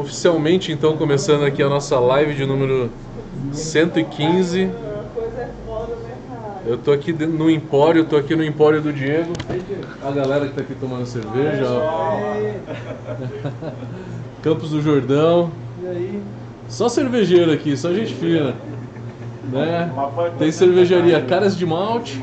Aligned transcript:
Oficialmente, 0.00 0.72
então, 0.72 0.96
começando 0.96 1.44
aqui 1.44 1.62
a 1.62 1.68
nossa 1.68 2.00
live 2.00 2.32
de 2.32 2.46
número 2.46 2.88
115. 3.52 4.70
Eu 6.66 6.78
tô 6.78 6.90
aqui 6.90 7.12
no 7.12 7.50
Empório, 7.50 8.06
tô 8.06 8.16
aqui 8.16 8.34
no 8.34 8.42
Empório 8.42 8.80
do 8.80 8.94
Diego. 8.94 9.30
A 10.02 10.10
galera 10.10 10.46
que 10.46 10.54
tá 10.54 10.62
aqui 10.62 10.74
tomando 10.74 11.04
cerveja. 11.04 11.66
Campos 14.40 14.70
do 14.70 14.80
Jordão. 14.80 15.50
Só 16.66 16.88
cervejeiro 16.88 17.52
aqui, 17.52 17.76
só 17.76 17.92
gente 17.92 18.14
fina. 18.14 18.54
Né? 19.52 19.92
Tem 20.38 20.50
cervejaria 20.50 21.20
Caras 21.20 21.54
de 21.54 21.66
Malte. 21.66 22.18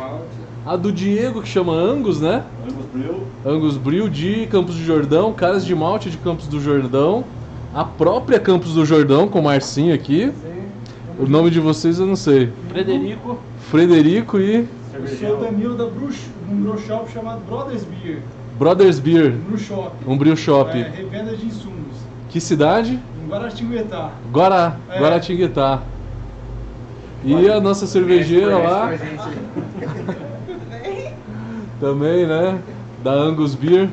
A 0.66 0.76
do 0.76 0.92
Diego, 0.92 1.44
que 1.44 1.48
chama 1.48 1.74
Angus, 1.74 2.20
né? 2.20 2.44
Angus 2.66 2.86
Bril. 2.92 3.24
Angus 3.46 3.78
Bril 3.78 4.10
de 4.10 4.48
Campos 4.48 4.74
do 4.74 4.84
Jordão, 4.84 5.32
Caras 5.32 5.64
de 5.64 5.76
Malte 5.76 6.10
de 6.10 6.18
Campos 6.18 6.48
do 6.48 6.60
Jordão, 6.60 7.24
a 7.74 7.84
própria 7.84 8.40
Campos 8.40 8.74
do 8.74 8.86
Jordão 8.86 9.28
com 9.28 9.40
o 9.40 9.44
Marcinho 9.44 9.94
aqui. 9.94 10.32
O 11.20 11.26
nome 11.28 11.50
de 11.50 11.60
vocês 11.60 12.00
eu 12.00 12.06
não 12.06 12.16
sei. 12.16 12.52
Frederico, 12.70 13.40
Frederico 13.72 14.40
e 14.40 14.68
Eu 14.94 15.08
sou 15.08 15.38
o 15.38 15.42
Danilo 15.42 15.76
da 15.76 15.86
Bruxo, 15.86 16.30
num 16.50 16.62
brew 16.62 16.78
shop 16.80 17.12
chamado 17.12 17.42
Brothers 17.48 17.84
Beer, 17.84 18.20
Brothers 18.58 19.00
Beer, 19.00 19.32
Brew 19.32 19.58
Shop. 19.58 19.92
um 20.08 20.18
brew 20.18 20.36
shop. 20.36 20.72
É, 20.78 20.90
revenda 20.90 21.36
de 21.36 21.46
insumos. 21.46 21.76
Que 22.30 22.40
cidade? 22.42 23.00
Em 23.24 23.30
Guaratinguetá. 23.30 24.12
Guará, 24.32 24.78
É. 24.90 25.00
Guaratinguetá. 25.00 25.82
E 27.24 27.50
a 27.50 27.60
nossa 27.60 27.88
cervejeira 27.88 28.58
lá 28.58 28.92
também, 31.80 32.26
né? 32.26 32.60
Da 33.04 33.12
Angus 33.12 33.56
Beer. 33.56 33.90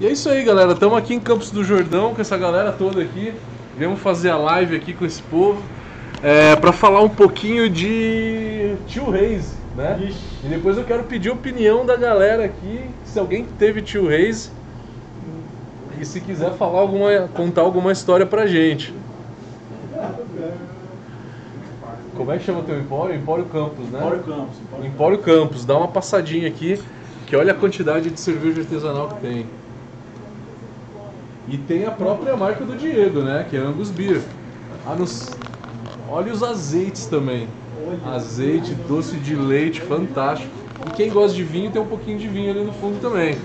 E 0.00 0.06
é 0.06 0.12
isso 0.12 0.28
aí, 0.28 0.44
galera. 0.44 0.74
Estamos 0.74 0.96
aqui 0.96 1.12
em 1.12 1.18
Campos 1.18 1.50
do 1.50 1.64
Jordão 1.64 2.14
com 2.14 2.20
essa 2.20 2.36
galera 2.36 2.70
toda 2.70 3.02
aqui. 3.02 3.34
Viemos 3.76 3.98
fazer 3.98 4.30
a 4.30 4.36
live 4.36 4.76
aqui 4.76 4.92
com 4.92 5.04
esse 5.04 5.20
povo 5.22 5.60
é, 6.22 6.54
para 6.54 6.72
falar 6.72 7.02
um 7.02 7.08
pouquinho 7.08 7.68
de 7.68 8.76
Tio 8.86 9.10
Reis, 9.10 9.56
né? 9.76 9.98
Ixi. 10.00 10.18
E 10.44 10.48
depois 10.48 10.78
eu 10.78 10.84
quero 10.84 11.02
pedir 11.02 11.30
a 11.30 11.32
opinião 11.32 11.84
da 11.84 11.96
galera 11.96 12.44
aqui, 12.44 12.80
se 13.04 13.18
alguém 13.18 13.44
teve 13.58 13.82
Tio 13.82 14.06
Reis 14.06 14.52
e 16.00 16.04
se 16.04 16.20
quiser 16.20 16.52
falar 16.52 16.78
alguma, 16.78 17.28
contar 17.34 17.62
alguma 17.62 17.90
história 17.90 18.24
pra 18.24 18.46
gente. 18.46 18.94
Como 22.16 22.30
é 22.30 22.38
que 22.38 22.44
chama 22.44 22.62
teu 22.62 22.78
empório? 22.78 23.16
Empório 23.16 23.46
Campos, 23.46 23.88
né? 23.90 23.98
Empório 23.98 24.22
Campos. 24.22 24.56
Empório 24.84 25.18
Campos, 25.18 25.64
dá 25.64 25.76
uma 25.76 25.88
passadinha 25.88 26.46
aqui, 26.46 26.80
que 27.26 27.34
olha 27.34 27.50
a 27.50 27.54
quantidade 27.56 28.10
de 28.10 28.20
cerveja 28.20 28.60
artesanal 28.60 29.08
que 29.08 29.20
tem. 29.20 29.46
E 31.50 31.56
tem 31.56 31.86
a 31.86 31.90
própria 31.90 32.36
marca 32.36 32.64
do 32.64 32.76
Diego, 32.76 33.20
né? 33.20 33.46
Que 33.48 33.56
é 33.56 33.60
Angus 33.60 33.90
Beer. 33.90 34.20
Ah, 34.86 34.94
nos... 34.94 35.30
Olha 36.08 36.32
os 36.32 36.42
azeites 36.42 37.06
também. 37.06 37.48
Azeite, 38.04 38.74
doce 38.86 39.16
de 39.16 39.34
leite, 39.34 39.80
fantástico. 39.80 40.50
E 40.86 40.90
quem 40.90 41.10
gosta 41.10 41.36
de 41.36 41.42
vinho 41.42 41.70
tem 41.70 41.80
um 41.80 41.86
pouquinho 41.86 42.18
de 42.18 42.28
vinho 42.28 42.50
ali 42.50 42.62
no 42.62 42.72
fundo 42.72 43.00
também. 43.00 43.36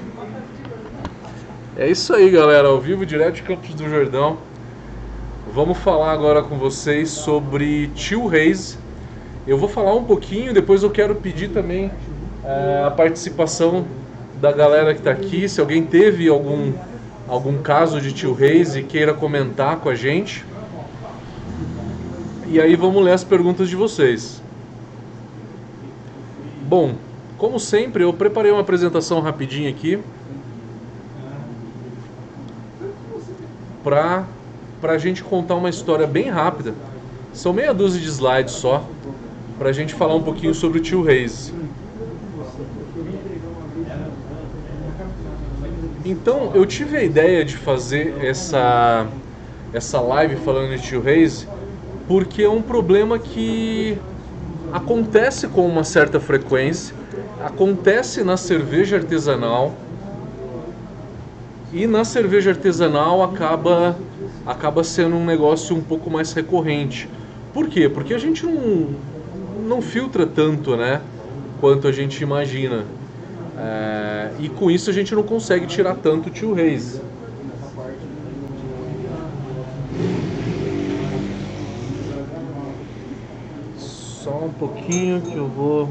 É 1.77 1.89
isso 1.89 2.13
aí, 2.13 2.29
galera. 2.29 2.67
Ao 2.67 2.79
vivo, 2.79 3.05
direto 3.05 3.35
de 3.35 3.41
Campos 3.43 3.73
do 3.73 3.89
Jordão. 3.89 4.37
Vamos 5.53 5.77
falar 5.77 6.11
agora 6.11 6.41
com 6.41 6.57
vocês 6.57 7.09
sobre 7.09 7.87
Tio 7.95 8.27
Reis. 8.27 8.77
Eu 9.45 9.57
vou 9.57 9.67
falar 9.67 9.93
um 9.93 10.03
pouquinho, 10.03 10.53
depois 10.53 10.83
eu 10.83 10.89
quero 10.89 11.15
pedir 11.15 11.49
também 11.49 11.91
eh, 12.45 12.83
a 12.85 12.91
participação 12.91 13.85
da 14.39 14.51
galera 14.51 14.93
que 14.93 14.99
está 14.99 15.11
aqui. 15.11 15.47
Se 15.49 15.59
alguém 15.59 15.83
teve 15.85 16.27
algum, 16.27 16.73
algum 17.27 17.61
caso 17.61 18.01
de 18.01 18.11
Tio 18.11 18.33
Reis 18.33 18.75
e 18.75 18.83
queira 18.83 19.13
comentar 19.13 19.77
com 19.77 19.89
a 19.89 19.95
gente. 19.95 20.45
E 22.47 22.59
aí 22.59 22.75
vamos 22.75 23.03
ler 23.03 23.13
as 23.13 23.23
perguntas 23.23 23.69
de 23.69 23.75
vocês. 23.75 24.41
Bom, 26.67 26.95
como 27.37 27.59
sempre, 27.59 28.03
eu 28.03 28.13
preparei 28.13 28.51
uma 28.51 28.61
apresentação 28.61 29.19
rapidinha 29.19 29.69
aqui 29.69 29.99
para 33.83 34.25
a 34.83 34.97
gente 34.97 35.23
contar 35.23 35.55
uma 35.55 35.69
história 35.69 36.07
bem 36.07 36.29
rápida. 36.29 36.73
São 37.33 37.51
meia 37.51 37.73
dúzia 37.73 37.99
de 37.99 38.07
slides 38.07 38.53
só, 38.53 38.87
para 39.57 39.69
a 39.69 39.73
gente 39.73 39.93
falar 39.93 40.15
um 40.15 40.23
pouquinho 40.23 40.53
sobre 40.53 40.79
o 40.79 40.81
tio 40.81 41.01
Reis. 41.01 41.53
Então, 46.05 46.51
eu 46.53 46.65
tive 46.65 46.97
a 46.97 47.03
ideia 47.03 47.45
de 47.45 47.55
fazer 47.55 48.15
essa, 48.21 49.07
essa 49.73 50.01
live 50.01 50.35
falando 50.37 50.75
de 50.75 50.81
tio 50.81 51.01
Reis 51.01 51.47
porque 52.07 52.43
é 52.43 52.49
um 52.49 52.61
problema 52.61 53.17
que 53.17 53.97
acontece 54.73 55.47
com 55.47 55.65
uma 55.65 55.83
certa 55.83 56.19
frequência, 56.19 56.93
acontece 57.43 58.23
na 58.23 58.35
cerveja 58.35 58.97
artesanal 58.97 59.73
e 61.71 61.87
na 61.87 62.03
cerveja 62.03 62.51
artesanal 62.51 63.23
acaba 63.23 63.95
acaba 64.45 64.83
sendo 64.83 65.15
um 65.15 65.25
negócio 65.25 65.73
um 65.73 65.81
pouco 65.81 66.09
mais 66.09 66.33
recorrente. 66.33 67.07
Por 67.53 67.69
quê? 67.69 67.87
Porque 67.87 68.13
a 68.13 68.17
gente 68.17 68.45
não, 68.45 68.89
não 69.65 69.81
filtra 69.81 70.25
tanto, 70.25 70.75
né? 70.75 71.01
Quanto 71.61 71.87
a 71.87 71.93
gente 71.93 72.21
imagina. 72.21 72.83
É, 73.57 74.31
e 74.39 74.49
com 74.49 74.71
isso 74.71 74.89
a 74.89 74.93
gente 74.93 75.13
não 75.13 75.23
consegue 75.23 75.67
tirar 75.67 75.95
tanto 75.95 76.29
tio 76.29 76.53
Reis. 76.53 76.99
Só 83.77 84.45
um 84.45 84.53
pouquinho 84.53 85.21
que 85.21 85.35
eu 85.35 85.47
vou 85.47 85.89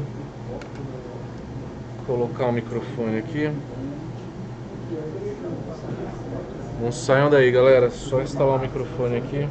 colocar 2.05 2.47
o 2.47 2.51
microfone 2.51 3.17
aqui. 3.17 3.49
Não 6.81 6.91
saiam 6.91 7.29
daí, 7.29 7.49
galera. 7.49 7.89
Só 7.89 8.21
instalar 8.21 8.57
o 8.57 8.59
microfone 8.59 9.17
aqui. 9.17 9.47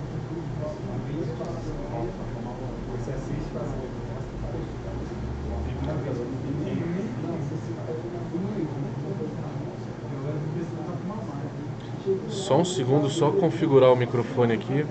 Só 12.52 12.58
um 12.58 12.64
segundo, 12.66 13.08
só 13.08 13.32
configurar 13.32 13.90
o 13.90 13.96
microfone 13.96 14.52
aqui. 14.52 14.84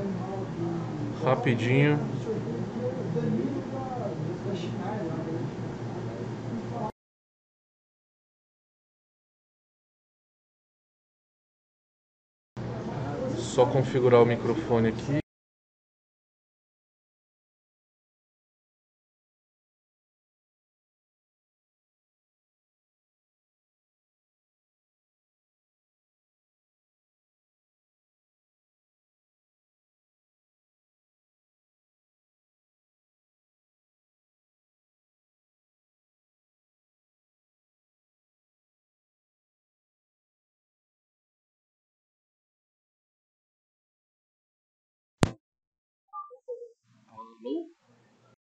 Rapidinho. 1.23 1.99
Só 13.37 13.67
configurar 13.67 14.23
o 14.23 14.25
microfone 14.25 14.87
aqui. 14.87 15.20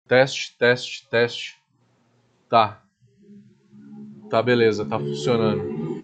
Teste, 0.08 0.58
teste, 0.58 1.08
teste. 1.10 1.62
Tá. 2.50 2.84
Tá, 4.30 4.42
beleza, 4.42 4.86
tá 4.86 5.00
funcionando. 5.00 6.04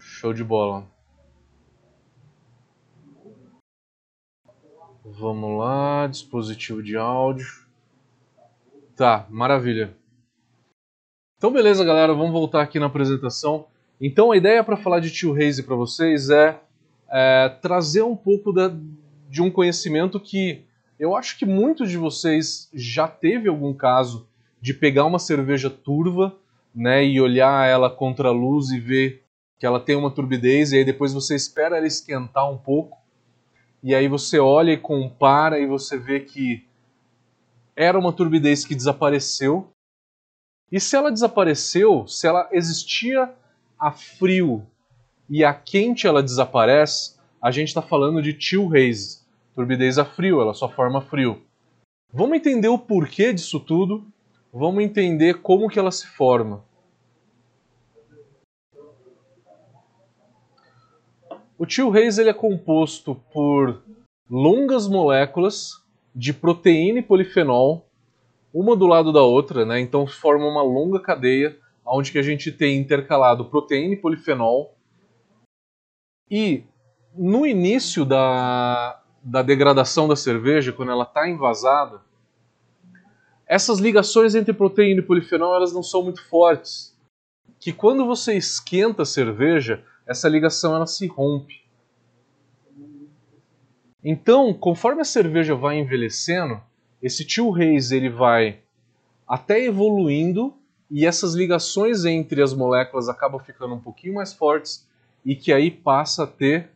Show 0.00 0.34
de 0.34 0.42
bola. 0.42 0.84
Vamos 5.04 5.58
lá, 5.58 6.06
dispositivo 6.08 6.82
de 6.82 6.96
áudio. 6.96 7.46
Tá, 8.96 9.26
maravilha. 9.30 9.96
Então, 11.36 11.52
beleza, 11.52 11.84
galera, 11.84 12.14
vamos 12.14 12.32
voltar 12.32 12.62
aqui 12.62 12.78
na 12.78 12.86
apresentação. 12.86 13.66
Então, 14.00 14.32
a 14.32 14.36
ideia 14.36 14.64
para 14.64 14.76
falar 14.76 14.98
de 14.98 15.12
Tio 15.12 15.32
Raze 15.32 15.62
para 15.62 15.76
vocês 15.76 16.30
é, 16.30 16.60
é 17.08 17.48
trazer 17.48 18.02
um 18.02 18.16
pouco 18.16 18.52
da, 18.52 18.72
de 19.28 19.40
um 19.40 19.50
conhecimento 19.50 20.18
que 20.18 20.64
eu 21.02 21.16
acho 21.16 21.36
que 21.36 21.44
muitos 21.44 21.90
de 21.90 21.96
vocês 21.96 22.70
já 22.72 23.08
teve 23.08 23.48
algum 23.48 23.74
caso 23.74 24.28
de 24.60 24.72
pegar 24.72 25.04
uma 25.04 25.18
cerveja 25.18 25.68
turva, 25.68 26.38
né, 26.72 27.04
e 27.04 27.20
olhar 27.20 27.68
ela 27.68 27.90
contra 27.90 28.28
a 28.28 28.32
luz 28.32 28.70
e 28.70 28.78
ver 28.78 29.24
que 29.58 29.66
ela 29.66 29.80
tem 29.80 29.96
uma 29.96 30.12
turbidez 30.12 30.70
e 30.70 30.76
aí 30.76 30.84
depois 30.84 31.12
você 31.12 31.34
espera 31.34 31.76
ela 31.76 31.88
esquentar 31.88 32.48
um 32.48 32.56
pouco 32.56 32.98
e 33.82 33.96
aí 33.96 34.06
você 34.06 34.38
olha 34.38 34.70
e 34.70 34.76
compara 34.76 35.58
e 35.58 35.66
você 35.66 35.98
vê 35.98 36.20
que 36.20 36.64
era 37.74 37.98
uma 37.98 38.12
turbidez 38.12 38.64
que 38.64 38.76
desapareceu. 38.76 39.72
E 40.70 40.78
se 40.78 40.94
ela 40.94 41.10
desapareceu, 41.10 42.06
se 42.06 42.28
ela 42.28 42.48
existia 42.52 43.34
a 43.76 43.90
frio 43.90 44.64
e 45.28 45.44
a 45.44 45.52
quente 45.52 46.06
ela 46.06 46.22
desaparece, 46.22 47.16
a 47.42 47.50
gente 47.50 47.68
está 47.68 47.82
falando 47.82 48.22
de 48.22 48.40
chill 48.40 48.70
haze, 48.72 49.21
turbidez 49.54 49.98
a 49.98 50.04
frio, 50.04 50.40
ela 50.40 50.54
só 50.54 50.68
forma 50.68 51.00
frio. 51.00 51.42
Vamos 52.12 52.36
entender 52.36 52.68
o 52.68 52.78
porquê 52.78 53.32
disso 53.32 53.58
tudo, 53.58 54.06
vamos 54.52 54.82
entender 54.82 55.40
como 55.40 55.68
que 55.68 55.78
ela 55.78 55.90
se 55.90 56.06
forma. 56.06 56.64
O 61.58 61.68
chill 61.68 61.92
haze 61.96 62.20
ele 62.20 62.30
é 62.30 62.34
composto 62.34 63.14
por 63.32 63.82
longas 64.28 64.88
moléculas 64.88 65.82
de 66.14 66.34
proteína 66.34 66.98
e 66.98 67.02
polifenol, 67.02 67.86
uma 68.52 68.76
do 68.76 68.86
lado 68.86 69.12
da 69.12 69.22
outra, 69.22 69.64
né? 69.64 69.80
Então 69.80 70.06
forma 70.06 70.46
uma 70.46 70.62
longa 70.62 71.00
cadeia 71.00 71.58
onde 71.84 72.12
que 72.12 72.18
a 72.18 72.22
gente 72.22 72.50
tem 72.50 72.78
intercalado 72.78 73.44
proteína 73.46 73.94
e 73.94 74.00
polifenol. 74.00 74.74
E 76.30 76.64
no 77.14 77.46
início 77.46 78.04
da, 78.04 79.01
da 79.22 79.42
degradação 79.42 80.08
da 80.08 80.16
cerveja, 80.16 80.72
quando 80.72 80.90
ela 80.90 81.04
está 81.04 81.28
envasada, 81.28 82.00
essas 83.46 83.78
ligações 83.78 84.34
entre 84.34 84.52
proteína 84.52 85.00
e 85.00 85.04
polifenol 85.04 85.54
elas 85.54 85.72
não 85.72 85.82
são 85.82 86.02
muito 86.02 86.26
fortes. 86.28 86.96
Que 87.60 87.72
quando 87.72 88.06
você 88.06 88.34
esquenta 88.34 89.02
a 89.02 89.06
cerveja, 89.06 89.84
essa 90.06 90.28
ligação 90.28 90.74
ela 90.74 90.86
se 90.86 91.06
rompe. 91.06 91.62
Então, 94.02 94.52
conforme 94.52 95.02
a 95.02 95.04
cerveja 95.04 95.54
vai 95.54 95.78
envelhecendo, 95.78 96.60
esse 97.00 97.24
tio 97.24 97.50
Reis 97.50 97.92
ele 97.92 98.08
vai 98.08 98.60
até 99.28 99.64
evoluindo 99.64 100.54
e 100.90 101.06
essas 101.06 101.34
ligações 101.34 102.04
entre 102.04 102.42
as 102.42 102.52
moléculas 102.52 103.08
acabam 103.08 103.40
ficando 103.40 103.74
um 103.74 103.80
pouquinho 103.80 104.14
mais 104.14 104.32
fortes 104.32 104.86
e 105.24 105.36
que 105.36 105.52
aí 105.52 105.70
passa 105.70 106.24
a 106.24 106.26
ter 106.26 106.70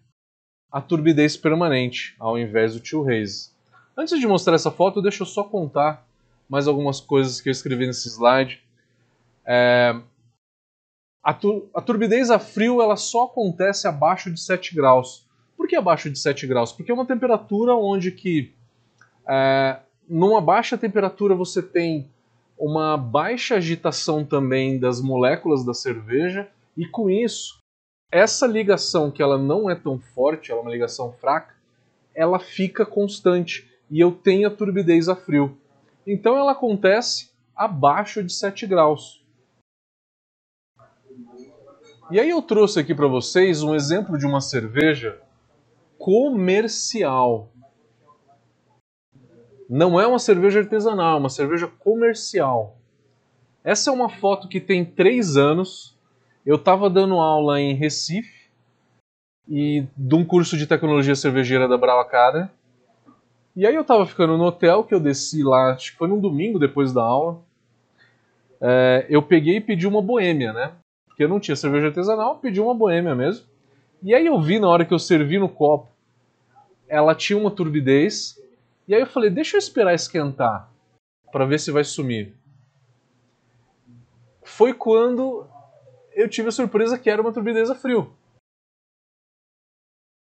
a 0.70 0.80
turbidez 0.80 1.36
permanente 1.36 2.14
ao 2.18 2.38
invés 2.38 2.74
do 2.74 2.80
tio 2.80 3.02
Reis. 3.02 3.54
Antes 3.96 4.18
de 4.18 4.26
mostrar 4.26 4.54
essa 4.54 4.70
foto, 4.70 5.00
deixa 5.00 5.22
eu 5.22 5.26
só 5.26 5.44
contar 5.44 6.06
mais 6.48 6.68
algumas 6.68 7.00
coisas 7.00 7.40
que 7.40 7.48
eu 7.48 7.52
escrevi 7.52 7.86
nesse 7.86 8.08
slide. 8.08 8.62
É, 9.44 9.98
a, 11.22 11.32
tu, 11.32 11.68
a 11.74 11.80
turbidez 11.80 12.30
a 12.30 12.38
frio 12.38 12.82
ela 12.82 12.96
só 12.96 13.24
acontece 13.24 13.88
abaixo 13.88 14.30
de 14.30 14.40
7 14.40 14.74
graus. 14.74 15.26
Por 15.56 15.66
que 15.66 15.74
abaixo 15.74 16.10
de 16.10 16.18
7 16.18 16.46
graus? 16.46 16.72
Porque 16.72 16.90
é 16.90 16.94
uma 16.94 17.06
temperatura 17.06 17.74
onde 17.74 18.12
que 18.12 18.52
é, 19.26 19.80
numa 20.08 20.40
baixa 20.40 20.76
temperatura 20.76 21.34
você 21.34 21.62
tem 21.62 22.08
uma 22.58 22.96
baixa 22.96 23.56
agitação 23.56 24.24
também 24.24 24.78
das 24.78 25.00
moléculas 25.00 25.64
da 25.64 25.74
cerveja 25.74 26.48
e 26.76 26.86
com 26.86 27.10
isso 27.10 27.58
essa 28.11 28.47
ligação 28.47 29.11
que 29.11 29.23
ela 29.23 29.37
não 29.37 29.69
é 29.69 29.75
tão 29.75 29.99
forte, 29.99 30.50
ela 30.50 30.61
é 30.61 30.62
uma 30.62 30.70
ligação 30.70 31.12
fraca, 31.12 31.55
ela 32.14 32.38
fica 32.38 32.87
constante 32.87 33.70
e 33.91 34.00
eu 34.00 34.12
tenho 34.12 34.49
a 34.49 34.50
turbidez 34.50 35.08
a 35.08 35.17
frio. 35.17 35.58
Então 36.06 36.37
ela 36.37 36.53
acontece 36.53 37.31
abaixo 37.55 38.23
de 38.23 38.32
7 38.32 38.67
graus. 38.67 39.25
E 42.11 42.20
aí 42.20 42.31
eu 42.31 42.41
trouxe 42.41 42.79
aqui 42.79 42.94
para 42.94 43.08
vocês 43.08 43.62
um 43.62 43.75
exemplo 43.75 44.17
de 44.17 44.25
uma 44.25 44.41
cerveja 44.41 45.20
comercial. 45.99 47.52
Não 49.69 50.00
é 50.00 50.06
uma 50.06 50.20
cerveja 50.20 50.61
artesanal, 50.61 51.17
é 51.17 51.19
uma 51.19 51.29
cerveja 51.29 51.67
comercial. 51.67 52.79
Essa 53.64 53.91
é 53.91 53.93
uma 53.93 54.09
foto 54.09 54.49
que 54.49 54.61
tem 54.61 54.85
três 54.85 55.37
anos. 55.37 55.95
Eu 56.46 56.54
estava 56.54 56.88
dando 56.88 57.16
aula 57.16 57.60
em 57.60 57.75
Recife 57.75 58.48
e 59.48 59.84
de 59.96 60.14
um 60.14 60.25
curso 60.25 60.56
de 60.56 60.64
tecnologia 60.64 61.16
cervejeira 61.16 61.66
da 61.66 61.76
Brava 61.76 62.02
Academy. 62.02 62.48
E 63.56 63.66
aí 63.66 63.75
eu 63.75 63.82
estava 63.82 64.06
ficando 64.06 64.38
no 64.38 64.44
hotel 64.44 64.84
que 64.84 64.94
eu 64.94 65.00
desci 65.00 65.43
lá, 65.43 65.72
acho 65.72 65.90
que 65.90 65.98
foi 65.98 66.06
num 66.06 66.20
domingo 66.20 66.56
depois 66.56 66.93
da 66.93 67.02
aula. 67.02 67.43
É, 68.60 69.06
eu 69.08 69.20
peguei 69.22 69.56
e 69.56 69.60
pedi 69.60 69.88
uma 69.88 70.00
boêmia, 70.00 70.52
né? 70.52 70.72
Porque 71.08 71.25
eu 71.25 71.28
não 71.28 71.40
tinha 71.40 71.56
cerveja 71.56 71.88
artesanal, 71.88 72.38
pedi 72.38 72.60
uma 72.60 72.75
boêmia 72.75 73.16
mesmo. 73.16 73.44
E 74.00 74.14
aí 74.14 74.26
eu 74.26 74.40
vi 74.40 74.60
na 74.60 74.69
hora 74.69 74.84
que 74.84 74.94
eu 74.94 75.00
servi 75.00 75.40
no 75.40 75.49
copo, 75.49 75.88
ela 76.87 77.12
tinha 77.12 77.37
uma 77.37 77.50
turbidez. 77.50 78.40
E 78.87 78.94
aí 78.94 79.00
eu 79.00 79.06
falei, 79.08 79.31
deixa 79.31 79.56
eu 79.56 79.58
esperar 79.58 79.94
esquentar 79.94 80.70
para 81.32 81.44
ver 81.44 81.58
se 81.58 81.72
vai 81.72 81.82
sumir. 81.82 82.37
Foi 84.44 84.72
quando 84.72 85.44
eu 86.16 86.28
tive 86.30 86.48
a 86.48 86.52
surpresa 86.52 86.98
que 86.98 87.10
era 87.10 87.20
uma 87.20 87.32
turbidez 87.32 87.68
a 87.68 87.74
frio. 87.74 88.10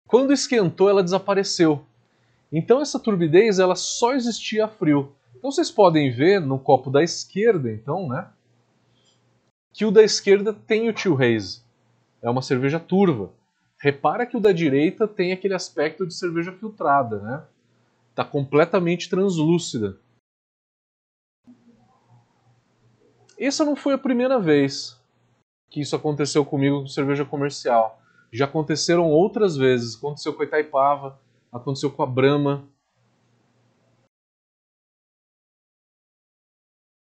Quando 0.06 0.32
esquentou, 0.32 0.90
ela 0.90 1.02
desapareceu. 1.02 1.86
Então 2.52 2.82
essa 2.82 3.00
turbidez 3.00 3.58
ela 3.58 3.74
só 3.74 4.12
existia 4.12 4.66
a 4.66 4.68
frio. 4.68 5.16
Então 5.34 5.50
vocês 5.50 5.70
podem 5.70 6.12
ver 6.12 6.38
no 6.38 6.58
copo 6.58 6.90
da 6.90 7.02
esquerda, 7.02 7.72
então, 7.72 8.06
né, 8.06 8.30
que 9.72 9.86
o 9.86 9.90
da 9.90 10.02
esquerda 10.02 10.52
tem 10.52 10.88
o 10.88 10.92
Tio 10.92 11.16
Haze. 11.16 11.62
É 12.20 12.28
uma 12.28 12.42
cerveja 12.42 12.78
turva. 12.78 13.32
Repara 13.78 14.26
que 14.26 14.36
o 14.36 14.40
da 14.40 14.52
direita 14.52 15.08
tem 15.08 15.32
aquele 15.32 15.54
aspecto 15.54 16.06
de 16.06 16.12
cerveja 16.12 16.52
filtrada, 16.52 17.18
né? 17.20 17.46
Está 18.10 18.22
completamente 18.22 19.08
translúcida. 19.08 19.98
Essa 23.38 23.64
não 23.64 23.74
foi 23.74 23.94
a 23.94 23.98
primeira 23.98 24.38
vez 24.38 24.99
que 25.70 25.80
isso 25.80 25.94
aconteceu 25.94 26.44
comigo 26.44 26.80
com 26.80 26.88
cerveja 26.88 27.24
comercial. 27.24 28.02
Já 28.32 28.44
aconteceram 28.44 29.08
outras 29.08 29.56
vezes. 29.56 29.96
Aconteceu 29.96 30.34
com 30.34 30.42
a 30.42 30.44
Itaipava, 30.44 31.18
aconteceu 31.52 31.90
com 31.90 32.02
a 32.02 32.06
Brahma. 32.06 32.64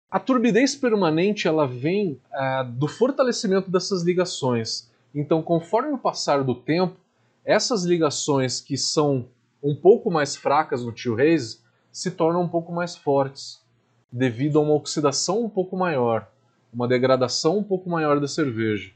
A 0.09 0.19
turbidez 0.19 0.75
permanente 0.75 1.47
ela 1.47 1.67
vem 1.67 2.19
ah, 2.31 2.63
do 2.63 2.87
fortalecimento 2.87 3.69
dessas 3.69 4.01
ligações. 4.01 4.89
Então, 5.13 5.41
conforme 5.41 5.91
o 5.91 5.97
passar 5.97 6.41
do 6.43 6.55
tempo, 6.55 6.95
essas 7.43 7.83
ligações 7.83 8.61
que 8.61 8.77
são 8.77 9.27
um 9.61 9.75
pouco 9.75 10.09
mais 10.09 10.35
fracas 10.35 10.85
no 10.85 10.93
tio 10.93 11.15
Reis 11.15 11.61
se 11.91 12.11
tornam 12.11 12.41
um 12.41 12.47
pouco 12.47 12.71
mais 12.71 12.95
fortes, 12.95 13.61
devido 14.11 14.59
a 14.59 14.61
uma 14.61 14.73
oxidação 14.73 15.43
um 15.43 15.49
pouco 15.49 15.75
maior, 15.75 16.29
uma 16.75 16.87
degradação 16.87 17.57
um 17.59 17.63
pouco 17.63 17.89
maior 17.89 18.19
da 18.19 18.27
cerveja. 18.27 18.91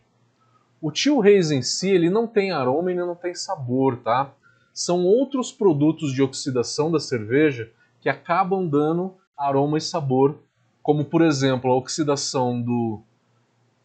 O 0.81 0.91
tio 0.91 1.19
Reis 1.19 1.50
em 1.50 1.62
si 1.62 1.89
ele 1.89 2.09
não 2.09 2.27
tem 2.27 2.51
aroma 2.51 2.91
e 2.91 2.95
não 2.95 3.15
tem 3.15 3.33
sabor, 3.33 3.98
tá? 3.98 4.31
São 4.74 5.05
outros 5.05 5.51
produtos 5.51 6.13
de 6.13 6.21
oxidação 6.21 6.91
da 6.91 7.00
cerveja 7.00 7.71
que 8.01 8.09
acabam 8.09 8.67
dando 8.67 9.15
aroma 9.38 9.77
e 9.77 9.81
sabor, 9.81 10.38
como 10.83 11.05
por 11.05 11.21
exemplo 11.21 11.71
a 11.71 11.75
oxidação 11.75 12.62
do 12.62 13.01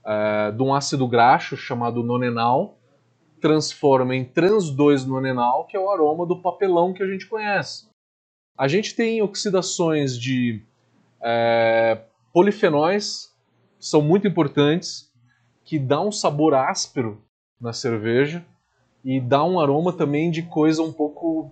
é, 0.05 0.51
de 0.51 0.63
um 0.63 0.75
ácido 0.75 1.07
graxo 1.09 1.57
chamado 1.57 2.03
nonenal, 2.03 2.77
transforma 3.41 4.15
em 4.15 4.25
trans-2-nonenal, 4.25 5.67
que 5.67 5.77
é 5.77 5.81
o 5.81 5.91
aroma 5.91 6.27
do 6.27 6.41
papelão 6.41 6.93
que 6.93 7.03
a 7.03 7.07
gente 7.07 7.27
conhece. 7.27 7.89
A 8.57 8.69
gente 8.69 8.95
tem 8.95 9.23
oxidações 9.23 10.19
de 10.19 10.63
é, 11.21 12.03
polifenóis, 12.33 13.34
são 13.87 14.03
muito 14.03 14.27
importantes, 14.27 15.11
que 15.65 15.79
dá 15.79 16.01
um 16.01 16.13
sabor 16.13 16.55
áspero 16.55 17.23
na 17.61 17.73
cerveja 17.73 18.45
e 19.05 19.21
dá 19.21 19.45
um 19.45 19.59
aroma 19.59 19.93
também 19.93 20.31
de 20.31 20.43
coisa 20.43 20.83
um 20.83 20.93
pouco 20.93 21.51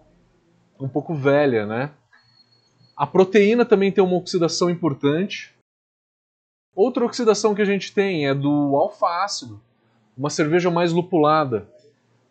um 0.80 0.88
pouco 0.88 1.14
velha, 1.14 1.64
né? 1.64 1.90
A 2.96 3.06
proteína 3.06 3.64
também 3.64 3.92
tem 3.92 4.02
uma 4.02 4.16
oxidação 4.16 4.68
importante, 4.68 5.54
Outra 6.74 7.04
oxidação 7.04 7.54
que 7.54 7.60
a 7.60 7.66
gente 7.66 7.92
tem 7.92 8.26
é 8.26 8.34
do 8.34 8.74
alfa-ácido, 8.76 9.60
uma 10.16 10.30
cerveja 10.30 10.70
mais 10.70 10.90
lupulada. 10.90 11.68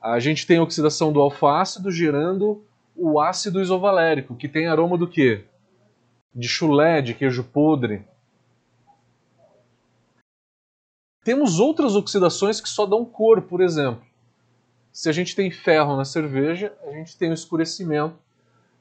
A 0.02 0.20
gente 0.20 0.48
tem 0.48 0.58
a 0.58 0.64
oxidação 0.64 1.14
do 1.14 1.22
alfa-ácido 1.22 1.92
gerando 1.92 2.64
o 2.96 3.20
ácido 3.20 3.62
isovalérico, 3.62 4.36
que 4.36 4.48
tem 4.48 4.66
aroma 4.66 4.98
do 4.98 5.08
quê? 5.08 5.46
De 6.34 6.48
chulé, 6.48 7.04
de 7.04 7.14
queijo 7.14 7.44
podre. 7.44 8.04
Temos 11.24 11.60
outras 11.60 11.96
oxidações 11.96 12.60
que 12.60 12.68
só 12.68 12.86
dão 12.86 13.06
cor, 13.06 13.44
por 13.44 13.62
exemplo. 13.62 14.04
Se 14.92 15.08
a 15.08 15.12
gente 15.12 15.36
tem 15.36 15.52
ferro 15.52 15.96
na 15.96 16.04
cerveja, 16.04 16.74
a 16.84 16.92
gente 16.92 17.18
tem 17.18 17.30
o 17.30 17.34
escurecimento 17.34 18.16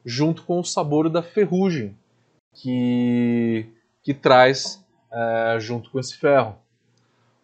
junto 0.04 0.42
com 0.44 0.58
o 0.58 0.64
sabor 0.64 1.10
da 1.10 1.22
ferrugem, 1.22 1.96
que, 2.54 3.66
que 4.02 4.14
traz 4.14 4.82
é, 5.12 5.58
junto 5.60 5.90
com 5.90 6.00
esse 6.00 6.16
ferro. 6.16 6.56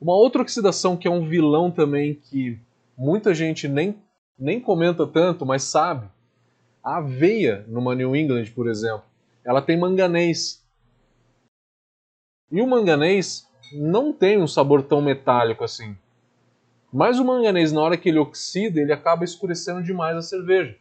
Uma 0.00 0.15
outra 0.15 0.43
oxidação 0.43 0.97
que 0.97 1.07
é 1.07 1.11
um 1.11 1.29
vilão 1.29 1.71
também 1.71 2.15
que 2.15 2.59
muita 2.97 3.35
gente 3.35 3.69
nem, 3.69 3.97
nem 4.38 4.61
comenta 4.61 5.07
tanto, 5.07 5.45
mas 5.45 5.62
sabe. 5.62 6.09
A 6.83 6.97
aveia 6.97 7.65
numa 7.69 7.95
New 7.95 8.17
England, 8.17 8.47
por 8.55 8.69
exemplo, 8.69 9.05
ela 9.45 9.61
tem 9.61 9.79
manganês. 9.79 10.65
E 12.50 12.61
o 12.61 12.67
manganês 12.67 13.46
não 13.73 14.12
tem 14.12 14.40
um 14.40 14.46
sabor 14.46 14.82
tão 14.82 15.00
metálico 15.00 15.64
assim. 15.64 15.96
Mas 16.92 17.18
o 17.18 17.25
manganês, 17.25 17.73
na 17.73 17.80
hora 17.80 17.96
que 17.96 18.08
ele 18.08 18.18
oxida, 18.18 18.80
ele 18.80 18.92
acaba 18.92 19.25
escurecendo 19.25 19.82
demais 19.82 20.16
a 20.16 20.23
cerveja. 20.23 20.78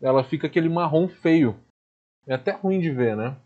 Ela 0.00 0.24
fica 0.24 0.46
aquele 0.46 0.68
marrom 0.68 1.08
feio. 1.08 1.58
É 2.26 2.34
até 2.34 2.52
ruim 2.52 2.80
de 2.80 2.90
ver, 2.90 3.16
né? 3.16 3.36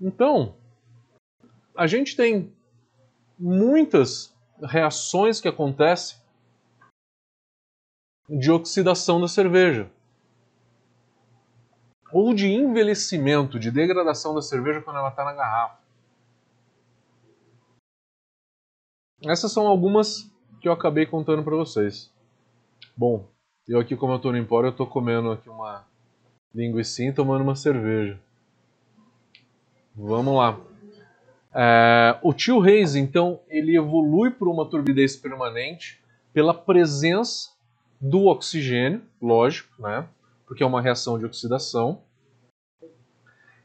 Então, 0.00 0.56
a 1.76 1.86
gente 1.86 2.16
tem 2.16 2.52
muitas 3.38 4.34
reações 4.62 5.40
que 5.40 5.48
acontecem 5.48 6.18
de 8.28 8.50
oxidação 8.50 9.20
da 9.20 9.28
cerveja 9.28 9.90
ou 12.12 12.34
de 12.34 12.48
envelhecimento, 12.48 13.58
de 13.58 13.70
degradação 13.70 14.34
da 14.34 14.42
cerveja 14.42 14.80
quando 14.82 14.98
ela 14.98 15.08
está 15.08 15.24
na 15.24 15.32
garrafa. 15.32 15.80
Essas 19.24 19.52
são 19.52 19.66
algumas 19.66 20.30
que 20.60 20.68
eu 20.68 20.72
acabei 20.72 21.06
contando 21.06 21.42
para 21.42 21.56
vocês. 21.56 22.12
Bom, 22.96 23.28
eu 23.66 23.78
aqui 23.78 23.96
como 23.96 24.12
eu 24.12 24.16
estou 24.16 24.32
no 24.32 24.38
Empório, 24.38 24.68
eu 24.68 24.72
estou 24.72 24.86
comendo 24.86 25.30
aqui 25.30 25.48
uma 25.48 25.86
linguiça 26.54 27.04
e 27.04 27.12
tomando 27.12 27.42
uma 27.42 27.54
cerveja. 27.54 28.18
Vamos 29.94 30.36
lá. 30.36 30.58
É, 31.54 32.18
o 32.22 32.32
tio 32.32 32.58
Reis, 32.58 32.96
então, 32.96 33.40
ele 33.48 33.76
evolui 33.76 34.30
por 34.30 34.48
uma 34.48 34.66
turbidez 34.66 35.16
permanente 35.16 36.00
pela 36.32 36.54
presença 36.54 37.50
do 38.00 38.24
oxigênio, 38.26 39.02
lógico, 39.20 39.80
né? 39.80 40.08
Porque 40.52 40.62
é 40.62 40.66
uma 40.66 40.82
reação 40.82 41.18
de 41.18 41.24
oxidação. 41.24 42.02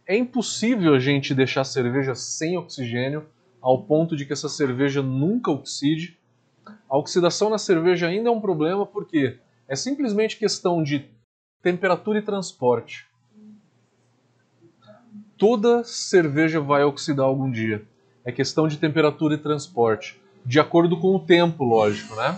É 0.05 0.15
impossível 0.15 0.93
a 0.93 0.99
gente 0.99 1.35
deixar 1.35 1.61
a 1.61 1.65
cerveja 1.65 2.15
sem 2.15 2.57
oxigênio 2.57 3.25
ao 3.59 3.83
ponto 3.83 4.15
de 4.15 4.25
que 4.25 4.31
essa 4.31 4.47
cerveja 4.47 5.01
nunca 5.01 5.51
oxide. 5.51 6.17
A 6.89 6.97
oxidação 6.97 7.49
na 7.49 7.57
cerveja 7.57 8.07
ainda 8.07 8.29
é 8.29 8.31
um 8.31 8.39
problema 8.39 8.85
porque 8.85 9.37
é 9.67 9.75
simplesmente 9.75 10.37
questão 10.37 10.81
de 10.81 11.05
temperatura 11.61 12.19
e 12.19 12.21
transporte 12.21 13.05
toda 15.37 15.83
cerveja 15.83 16.59
vai 16.59 16.83
oxidar 16.83 17.25
algum 17.25 17.49
dia. 17.49 17.85
É 18.25 18.31
questão 18.31 18.67
de 18.67 18.77
temperatura 18.77 19.35
e 19.35 19.37
transporte. 19.37 20.19
De 20.45 20.59
acordo 20.59 20.99
com 20.99 21.15
o 21.15 21.19
tempo, 21.19 21.63
lógico, 21.63 22.15
né? 22.15 22.37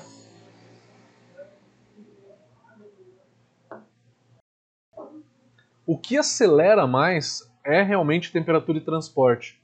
O 5.92 5.98
que 5.98 6.20
acelera 6.20 6.86
mais 6.86 7.52
é 7.66 7.82
realmente 7.82 8.32
temperatura 8.32 8.78
e 8.78 8.82
transporte. 8.82 9.60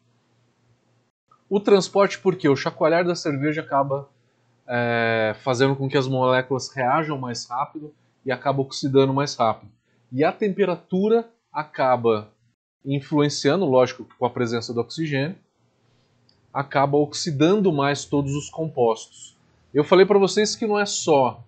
O 1.48 1.60
transporte, 1.60 2.18
porque 2.18 2.50
o 2.50 2.56
chacoalhar 2.56 3.06
da 3.06 3.14
cerveja 3.14 3.62
acaba 3.62 4.10
é, 4.68 5.36
fazendo 5.44 5.76
com 5.76 5.88
que 5.88 5.96
as 5.96 6.08
moléculas 6.08 6.70
reajam 6.74 7.16
mais 7.16 7.46
rápido 7.46 7.94
e 8.26 8.32
acaba 8.32 8.60
oxidando 8.60 9.14
mais 9.14 9.36
rápido. 9.36 9.72
E 10.12 10.24
a 10.24 10.32
temperatura 10.32 11.30
acaba 11.54 12.32
influenciando, 12.84 13.64
lógico, 13.64 14.08
com 14.18 14.26
a 14.26 14.30
presença 14.32 14.74
do 14.74 14.82
oxigênio, 14.82 15.38
acaba 16.52 16.98
oxidando 16.98 17.72
mais 17.72 18.04
todos 18.04 18.34
os 18.34 18.50
compostos. 18.50 19.38
Eu 19.72 19.84
falei 19.84 20.08
para 20.08 20.18
vocês 20.18 20.56
que 20.56 20.66
não 20.66 20.80
é 20.80 20.88
só 20.88 21.44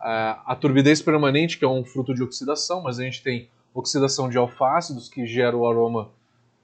a, 0.00 0.54
a 0.54 0.56
turbidez 0.56 1.00
permanente, 1.00 1.56
que 1.56 1.64
é 1.64 1.68
um 1.68 1.84
fruto 1.84 2.12
de 2.12 2.24
oxidação, 2.24 2.82
mas 2.82 2.98
a 2.98 3.04
gente 3.04 3.22
tem 3.22 3.48
oxidação 3.78 4.28
de 4.28 4.36
alfácidos, 4.36 5.08
que 5.08 5.24
gera 5.24 5.56
o 5.56 5.68
aroma 5.68 6.10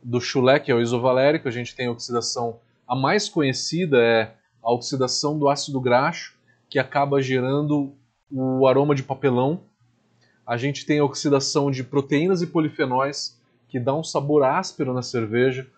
do 0.02 0.20
chulé, 0.20 0.58
que 0.58 0.70
é 0.70 0.74
o 0.74 0.80
isovalérico, 0.80 1.48
a 1.48 1.50
gente 1.50 1.74
tem 1.74 1.86
a 1.86 1.92
oxidação, 1.92 2.58
a 2.86 2.94
mais 2.96 3.28
conhecida 3.28 3.98
é 4.02 4.34
a 4.62 4.72
oxidação 4.72 5.38
do 5.38 5.48
ácido 5.48 5.80
graxo, 5.80 6.34
que 6.68 6.78
acaba 6.78 7.22
gerando 7.22 7.94
o 8.30 8.66
aroma 8.66 8.94
de 8.94 9.02
papelão. 9.02 9.62
A 10.46 10.56
gente 10.56 10.84
tem 10.84 10.98
a 10.98 11.04
oxidação 11.04 11.70
de 11.70 11.84
proteínas 11.84 12.42
e 12.42 12.46
polifenóis, 12.46 13.40
que 13.68 13.78
dá 13.78 13.94
um 13.94 14.02
sabor 14.02 14.42
áspero 14.42 14.92
na 14.92 15.02
cerveja. 15.02 15.70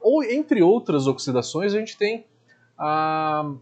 Ou 0.00 0.22
entre 0.22 0.62
outras 0.62 1.06
oxidações, 1.06 1.74
a 1.74 1.78
gente 1.78 1.96
tem 1.96 2.24
ah, 2.78 3.54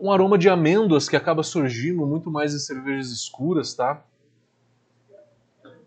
um 0.00 0.12
aroma 0.12 0.38
de 0.38 0.48
amêndoas 0.48 1.08
que 1.08 1.16
acaba 1.16 1.42
surgindo 1.42 2.06
muito 2.06 2.30
mais 2.30 2.54
em 2.54 2.58
cervejas 2.58 3.10
escuras, 3.10 3.74
tá? 3.74 4.04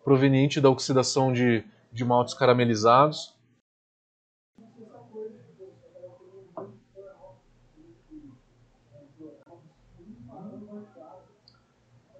Proveniente 0.07 0.61
da 0.61 0.69
oxidação 0.69 1.33
de, 1.33 1.65
de 1.91 2.05
maltes 2.05 2.33
caramelizados. 2.33 3.35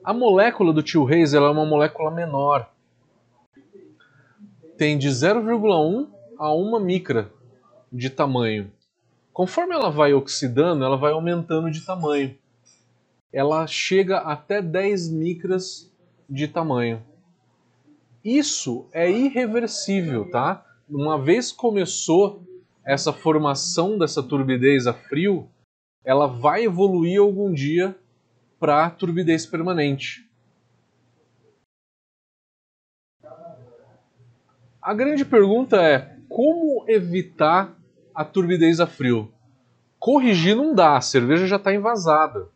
A 0.03 0.13
molécula 0.13 0.74
do 0.74 0.84
tio 0.84 1.06
Reis 1.06 1.34
é 1.34 1.39
uma 1.39 1.65
molécula 1.65 2.12
menor 2.12 2.70
tem 4.77 4.98
de 4.98 5.08
0,1 5.08 6.10
a 6.38 6.53
1 6.53 6.79
micra 6.82 7.32
de 7.89 8.10
tamanho. 8.10 8.70
Conforme 9.32 9.74
ela 9.74 9.89
vai 9.89 10.13
oxidando, 10.13 10.84
ela 10.84 10.98
vai 10.98 11.13
aumentando 11.13 11.72
de 11.72 11.86
tamanho. 11.86 12.38
Ela 13.32 13.65
chega 13.65 14.17
até 14.17 14.62
10 14.62 15.10
micras 15.10 15.89
de 16.29 16.50
tamanho. 16.50 17.01
Isso 18.27 18.89
é 18.91 19.10
irreversível, 19.10 20.29
tá? 20.29 20.65
Uma 20.89 21.17
vez 21.17 21.50
começou 21.50 22.46
essa 22.86 23.13
formação 23.13 23.98
dessa 23.98 24.22
turbidez 24.22 24.86
a 24.86 24.93
frio, 24.93 25.50
ela 26.03 26.27
vai 26.27 26.65
evoluir 26.65 27.22
algum 27.22 27.53
dia 27.53 27.98
para 28.60 28.89
turbidez 28.89 29.46
permanente. 29.46 30.29
A 34.81 34.93
grande 34.93 35.24
pergunta 35.24 35.81
é 35.81 36.17
como 36.27 36.84
evitar 36.86 37.79
a 38.13 38.25
turbidez 38.25 38.81
a 38.81 38.88
frio? 38.88 39.31
Corrigir 39.98 40.53
não 40.53 40.75
dá, 40.75 40.98
a 40.98 41.01
cerveja 41.01 41.48
já 41.48 41.55
está 41.55 41.74
envasada. 41.74 42.50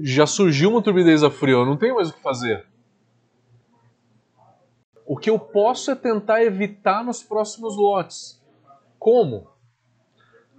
Já 0.00 0.28
surgiu 0.28 0.70
uma 0.70 0.80
turbidez 0.80 1.24
a 1.24 1.30
frio, 1.30 1.66
não 1.66 1.76
tenho 1.76 1.96
mais 1.96 2.10
o 2.10 2.14
que 2.14 2.22
fazer. 2.22 2.64
O 5.08 5.16
que 5.16 5.30
eu 5.30 5.38
posso 5.38 5.90
é 5.90 5.94
tentar 5.94 6.44
evitar 6.44 7.02
nos 7.02 7.22
próximos 7.22 7.76
lotes. 7.76 8.40
Como? 8.98 9.48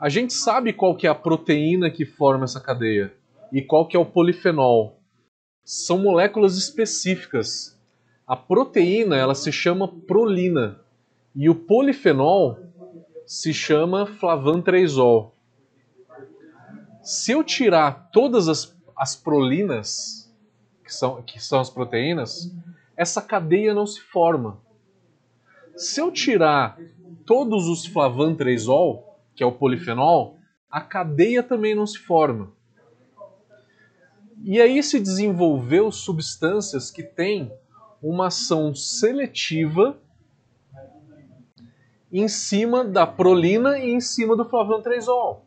A 0.01 0.09
gente 0.09 0.33
sabe 0.33 0.73
qual 0.73 0.95
que 0.95 1.05
é 1.05 1.09
a 1.09 1.15
proteína 1.15 1.91
que 1.91 2.05
forma 2.05 2.45
essa 2.45 2.59
cadeia 2.59 3.13
e 3.53 3.61
qual 3.61 3.87
que 3.87 3.95
é 3.95 3.99
o 3.99 4.05
polifenol. 4.05 4.99
São 5.63 5.99
moléculas 5.99 6.57
específicas 6.57 7.79
a 8.29 8.35
proteína 8.35 9.17
ela 9.17 9.33
se 9.33 9.51
chama 9.51 9.87
prolina 9.87 10.79
e 11.35 11.49
o 11.49 11.55
polifenol 11.55 12.59
se 13.25 13.51
chama 13.51 14.05
flavantresol. 14.05 15.33
Se 17.01 17.31
eu 17.31 17.43
tirar 17.43 18.11
todas 18.11 18.47
as, 18.47 18.77
as 18.95 19.15
prolinas, 19.15 20.31
que 20.83 20.93
são, 20.93 21.23
que 21.23 21.39
são 21.39 21.59
as 21.59 21.71
proteínas, 21.71 22.51
essa 22.99 23.21
cadeia 23.21 23.73
não 23.73 23.87
se 23.87 24.01
forma. 24.01 24.59
Se 25.77 26.01
eu 26.01 26.11
tirar 26.11 26.77
todos 27.25 27.65
os 27.69 27.85
flavantresol, 27.85 29.17
que 29.33 29.41
é 29.41 29.45
o 29.45 29.53
polifenol, 29.53 30.37
a 30.69 30.81
cadeia 30.81 31.41
também 31.41 31.73
não 31.73 31.87
se 31.87 31.97
forma. 31.97 32.51
E 34.43 34.59
aí 34.59 34.83
se 34.83 34.99
desenvolveu 34.99 35.93
substâncias 35.93 36.91
que 36.91 37.01
têm 37.01 37.49
uma 38.03 38.27
ação 38.27 38.75
seletiva 38.75 39.97
em 42.11 42.27
cima 42.27 42.83
da 42.83 43.07
prolina 43.07 43.79
e 43.79 43.91
em 43.91 44.01
cima 44.01 44.35
do 44.35 44.43
flavantresol. 44.43 45.45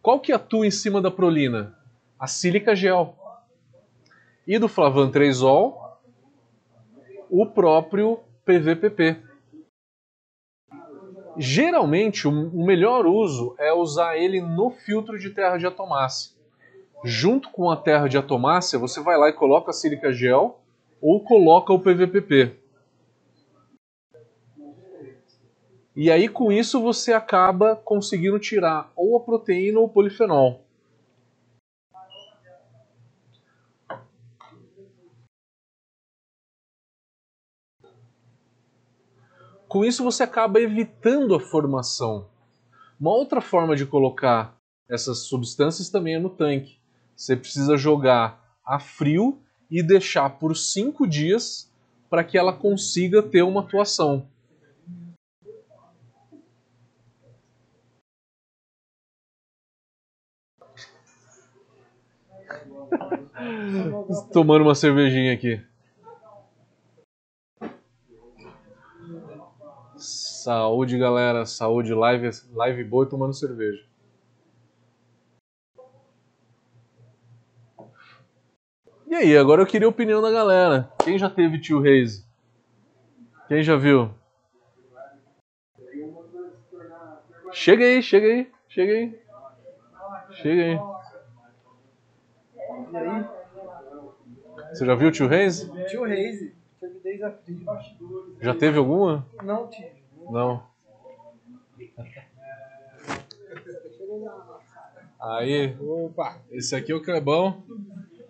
Qual 0.00 0.18
que 0.18 0.32
atua 0.32 0.66
em 0.66 0.70
cima 0.70 1.02
da 1.02 1.10
prolina? 1.10 1.76
A 2.18 2.26
sílica 2.26 2.74
gel. 2.74 3.14
E 4.46 4.58
do 4.58 4.68
flavantresol, 4.68 5.81
o 7.34 7.46
próprio 7.46 8.20
PVPP. 8.44 9.16
Geralmente, 11.38 12.28
o 12.28 12.30
melhor 12.30 13.06
uso 13.06 13.56
é 13.58 13.72
usar 13.72 14.18
ele 14.18 14.42
no 14.42 14.70
filtro 14.70 15.18
de 15.18 15.30
terra 15.30 15.56
de 15.56 15.66
atomácia. 15.66 16.32
Junto 17.02 17.48
com 17.48 17.70
a 17.70 17.76
terra 17.76 18.06
de 18.06 18.18
atomácia, 18.18 18.78
você 18.78 19.00
vai 19.00 19.16
lá 19.16 19.30
e 19.30 19.32
coloca 19.32 19.70
a 19.70 19.72
sílica 19.72 20.12
gel 20.12 20.60
ou 21.00 21.24
coloca 21.24 21.72
o 21.72 21.80
PVPP. 21.80 22.54
E 25.96 26.10
aí, 26.10 26.28
com 26.28 26.52
isso, 26.52 26.82
você 26.82 27.14
acaba 27.14 27.76
conseguindo 27.76 28.38
tirar 28.38 28.92
ou 28.94 29.16
a 29.16 29.20
proteína 29.20 29.78
ou 29.78 29.86
o 29.86 29.88
polifenol. 29.88 30.60
Com 39.72 39.86
isso 39.86 40.04
você 40.04 40.22
acaba 40.22 40.60
evitando 40.60 41.34
a 41.34 41.40
formação. 41.40 42.28
Uma 43.00 43.12
outra 43.12 43.40
forma 43.40 43.74
de 43.74 43.86
colocar 43.86 44.54
essas 44.86 45.20
substâncias 45.20 45.88
também 45.88 46.16
é 46.16 46.18
no 46.18 46.28
tanque. 46.28 46.76
Você 47.16 47.34
precisa 47.34 47.74
jogar 47.74 48.54
a 48.62 48.78
frio 48.78 49.40
e 49.70 49.82
deixar 49.82 50.28
por 50.28 50.54
5 50.54 51.06
dias 51.06 51.72
para 52.10 52.22
que 52.22 52.36
ela 52.36 52.52
consiga 52.52 53.22
ter 53.22 53.40
uma 53.40 53.62
atuação. 53.62 54.28
Tomando 64.34 64.64
uma 64.64 64.74
cervejinha 64.74 65.32
aqui. 65.32 65.71
Saúde, 70.42 70.98
galera. 70.98 71.46
Saúde, 71.46 71.94
live, 71.94 72.28
live 72.52 72.82
boa 72.82 73.04
e 73.04 73.08
tomando 73.08 73.32
cerveja. 73.32 73.80
E 79.06 79.14
aí, 79.14 79.36
agora 79.36 79.62
eu 79.62 79.66
queria 79.66 79.86
a 79.86 79.90
opinião 79.90 80.20
da 80.20 80.32
galera. 80.32 80.90
Quem 81.04 81.16
já 81.16 81.30
teve 81.30 81.60
tio 81.60 81.80
Reis? 81.80 82.26
Quem 83.46 83.62
já 83.62 83.76
viu? 83.76 84.10
Chega 87.52 87.84
aí, 87.84 88.02
chega 88.02 88.26
aí, 88.26 88.50
chega 88.68 88.92
aí. 88.92 89.22
Chega 90.32 90.62
aí. 90.62 90.80
E 92.92 92.96
aí? 92.96 93.24
Você 94.70 94.86
já 94.86 94.94
viu 94.96 95.08
o 95.08 95.12
tio 95.12 95.28
Reis? 95.28 95.70
Tio 95.88 96.04
Reis, 96.04 96.52
a. 97.22 97.38
Já 98.40 98.54
teve 98.56 98.78
alguma? 98.78 99.24
Não 99.44 99.68
tive. 99.68 100.01
Não. 100.30 100.66
Aí, 105.20 105.76
Opa! 105.80 106.40
esse 106.50 106.74
aqui 106.74 106.92
é 106.92 106.94
o 106.94 107.02
Clebão. 107.02 107.62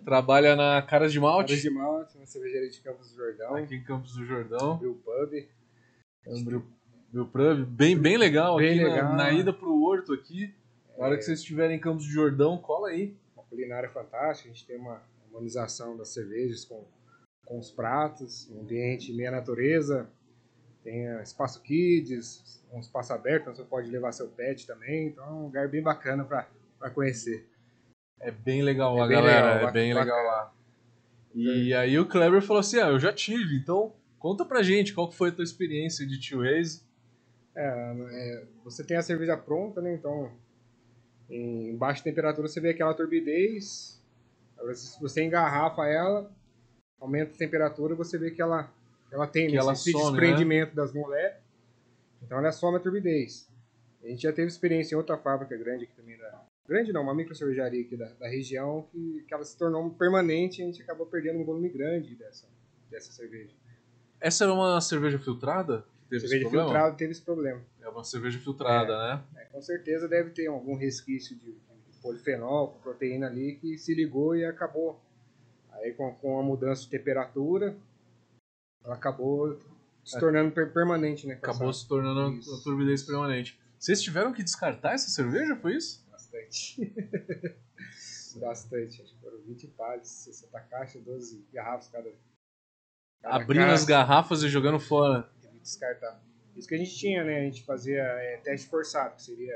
Trabalha 0.05 0.55
na 0.55 0.81
Caras 0.81 1.13
de 1.13 1.19
Malte 1.19 1.53
Malte, 1.53 1.61
de 1.61 1.69
Malte, 1.69 2.17
uma 2.17 2.25
cervejaria 2.25 2.69
de 2.69 2.81
Campos 2.81 3.09
do 3.11 3.15
Jordão, 3.15 3.55
aqui 3.55 3.75
em 3.75 3.83
Campos 3.83 4.13
do 4.15 4.25
Jordão. 4.25 4.77
Bill 4.77 5.01
Pub. 5.03 6.63
Meu 7.13 7.25
Pub, 7.25 7.65
bem, 7.67 7.97
bem 7.97 8.17
legal 8.17 8.57
Bem 8.57 8.71
aqui 8.71 8.81
na- 8.83 8.89
legal. 8.95 9.15
Na, 9.15 9.31
ida 9.31 9.53
pro 9.53 9.81
Horto 9.81 10.13
aqui. 10.13 10.53
Na 10.97 11.05
hora 11.05 11.15
que 11.17 11.23
vocês 11.23 11.39
estiverem 11.39 11.77
em 11.77 11.79
Campos 11.79 12.05
do 12.05 12.11
Jordão, 12.11 12.57
cola 12.57 12.89
aí. 12.89 13.15
Uma 13.35 13.43
culinária 13.45 13.89
fantástica, 13.89 14.49
a 14.49 14.53
gente 14.53 14.65
tem 14.67 14.77
uma 14.77 15.01
harmonização 15.25 15.95
das 15.95 16.09
cervejas 16.09 16.65
com, 16.65 16.83
com 17.45 17.57
os 17.59 17.71
pratos, 17.71 18.49
um 18.51 18.61
ambiente 18.61 19.13
meia 19.13 19.31
natureza, 19.31 20.09
tem 20.83 21.07
ah, 21.07 21.21
espaço 21.21 21.61
kids, 21.61 22.61
um 22.71 22.79
espaço 22.79 23.13
aberto, 23.13 23.43
então 23.43 23.55
você 23.55 23.63
pode 23.63 23.89
levar 23.89 24.11
seu 24.11 24.27
pet 24.27 24.65
também, 24.67 25.07
então 25.07 25.23
é 25.23 25.31
um 25.31 25.43
lugar 25.43 25.67
bem 25.67 25.81
bacana 25.81 26.23
para 26.25 26.89
conhecer. 26.91 27.47
É 28.19 28.31
bem 28.31 28.61
legal 28.61 28.95
lá, 28.95 29.05
É 29.05 29.07
bem 29.07 29.17
galera. 29.17 29.53
legal, 29.53 29.69
é 29.69 29.71
bem 29.71 29.93
bacana. 29.93 30.15
legal 30.15 30.25
lá. 30.31 30.53
E 31.35 31.73
aí 31.73 31.97
o 31.97 32.05
Kleber 32.07 32.41
falou 32.41 32.59
assim: 32.59 32.79
Ah, 32.79 32.89
eu 32.89 32.99
já 32.99 33.11
tive, 33.11 33.55
então 33.57 33.93
conta 34.19 34.45
pra 34.45 34.61
gente 34.61 34.93
qual 34.93 35.11
foi 35.11 35.29
a 35.29 35.31
tua 35.31 35.43
experiência 35.43 36.05
de 36.05 36.19
tio 36.19 36.41
Reis. 36.41 36.85
É, 37.55 37.65
é, 37.65 38.43
você 38.63 38.83
tem 38.83 38.97
a 38.97 39.01
cerveja 39.01 39.35
pronta, 39.37 39.81
né? 39.81 39.93
Então, 39.93 40.31
em 41.29 41.75
baixa 41.75 42.03
temperatura 42.03 42.47
você 42.47 42.59
vê 42.59 42.69
aquela 42.69 42.93
turbidez. 42.93 44.01
Agora, 44.57 44.75
se 44.75 44.99
você 45.01 45.23
engarrafa 45.23 45.85
ela, 45.87 46.31
aumenta 47.01 47.33
a 47.33 47.37
temperatura, 47.37 47.95
você 47.95 48.17
vê 48.17 48.31
que 48.31 48.41
ela, 48.41 48.71
ela 49.13 49.27
tem 49.27 49.47
Que 49.47 49.53
né, 49.53 49.59
ela 49.59 49.73
esse 49.73 49.91
some, 49.91 50.17
desprendimento 50.17 50.75
das 50.75 50.91
moléculas. 50.91 51.43
Então, 52.21 52.39
ela 52.39 52.51
some 52.51 52.77
a 52.77 52.79
turbidez. 52.79 53.47
A 54.03 54.07
gente 54.07 54.23
já 54.23 54.33
teve 54.33 54.47
experiência 54.47 54.95
em 54.95 54.97
outra 54.97 55.17
fábrica 55.17 55.55
grande 55.55 55.85
aqui 55.85 55.95
também 55.95 56.17
da. 56.17 56.43
Grande 56.67 56.91
não, 56.91 57.03
uma 57.03 57.13
micro 57.13 57.35
cervejaria 57.35 57.81
aqui 57.81 57.95
da, 57.95 58.05
da 58.13 58.27
região, 58.27 58.87
que, 58.91 59.23
que 59.27 59.33
ela 59.33 59.43
se 59.43 59.57
tornou 59.57 59.89
permanente 59.91 60.61
e 60.61 60.63
a 60.63 60.65
gente 60.65 60.81
acabou 60.81 61.05
perdendo 61.05 61.39
um 61.39 61.43
volume 61.43 61.69
grande 61.69 62.15
dessa, 62.15 62.47
dessa 62.89 63.11
cerveja. 63.11 63.53
Essa 64.19 64.45
era 64.45 64.53
uma 64.53 64.79
cerveja 64.79 65.19
filtrada? 65.19 65.85
Teve 66.09 66.17
esse 66.17 66.27
cerveja 66.27 66.49
problema? 66.49 66.69
filtrada 66.69 66.95
teve 66.95 67.11
esse 67.11 67.21
problema. 67.21 67.61
É 67.81 67.89
uma 67.89 68.03
cerveja 68.03 68.39
filtrada, 68.39 68.97
né? 68.97 69.23
É, 69.35 69.45
com 69.45 69.61
certeza 69.61 70.07
deve 70.07 70.29
ter 70.29 70.47
algum 70.47 70.75
resquício 70.75 71.35
de, 71.35 71.51
de 71.51 71.99
polifenol, 72.01 72.79
proteína 72.81 73.27
ali 73.27 73.55
que 73.55 73.77
se 73.77 73.93
ligou 73.93 74.35
e 74.35 74.45
acabou. 74.45 74.99
Aí 75.73 75.91
com, 75.93 76.13
com 76.15 76.39
a 76.39 76.43
mudança 76.43 76.83
de 76.83 76.89
temperatura, 76.89 77.75
ela 78.83 78.95
acabou 78.95 79.59
se 80.03 80.17
É. 80.17 80.19
tornando 80.19 80.51
per- 80.51 80.71
permanente, 80.73 81.25
né? 81.27 81.35
Acabou 81.35 81.71
se 81.71 81.87
tornando 81.87 82.37
Isso. 82.37 82.53
a 82.53 82.61
turbidez 82.63 83.03
permanente. 83.03 83.59
Vocês 83.79 84.01
tiveram 84.01 84.31
que 84.33 84.43
descartar 84.43 84.93
essa 84.93 85.09
cerveja, 85.09 85.55
foi 85.55 85.75
isso? 85.75 86.05
Bastante. 86.11 86.93
Bastante. 88.39 89.01
Acho 89.01 89.13
que 89.13 89.19
foram 89.21 89.39
20 89.41 89.67
palhas, 89.67 90.07
60 90.07 90.59
caixas, 90.61 91.01
12 91.03 91.45
garrafas 91.53 91.87
cada. 91.89 92.09
cada 93.21 93.35
Abrindo 93.35 93.63
as 93.65 93.81
caixa. 93.81 93.85
garrafas 93.85 94.43
e 94.43 94.49
jogando 94.49 94.79
fora. 94.79 95.29
que 95.41 95.47
descartar. 95.59 96.21
Isso 96.55 96.67
que 96.67 96.75
a 96.75 96.77
gente 96.77 96.95
tinha, 96.95 97.23
né? 97.23 97.39
A 97.39 97.43
gente 97.43 97.63
fazia 97.63 98.01
é, 98.01 98.37
teste 98.37 98.67
forçado, 98.67 99.15
que 99.15 99.21
seria. 99.23 99.55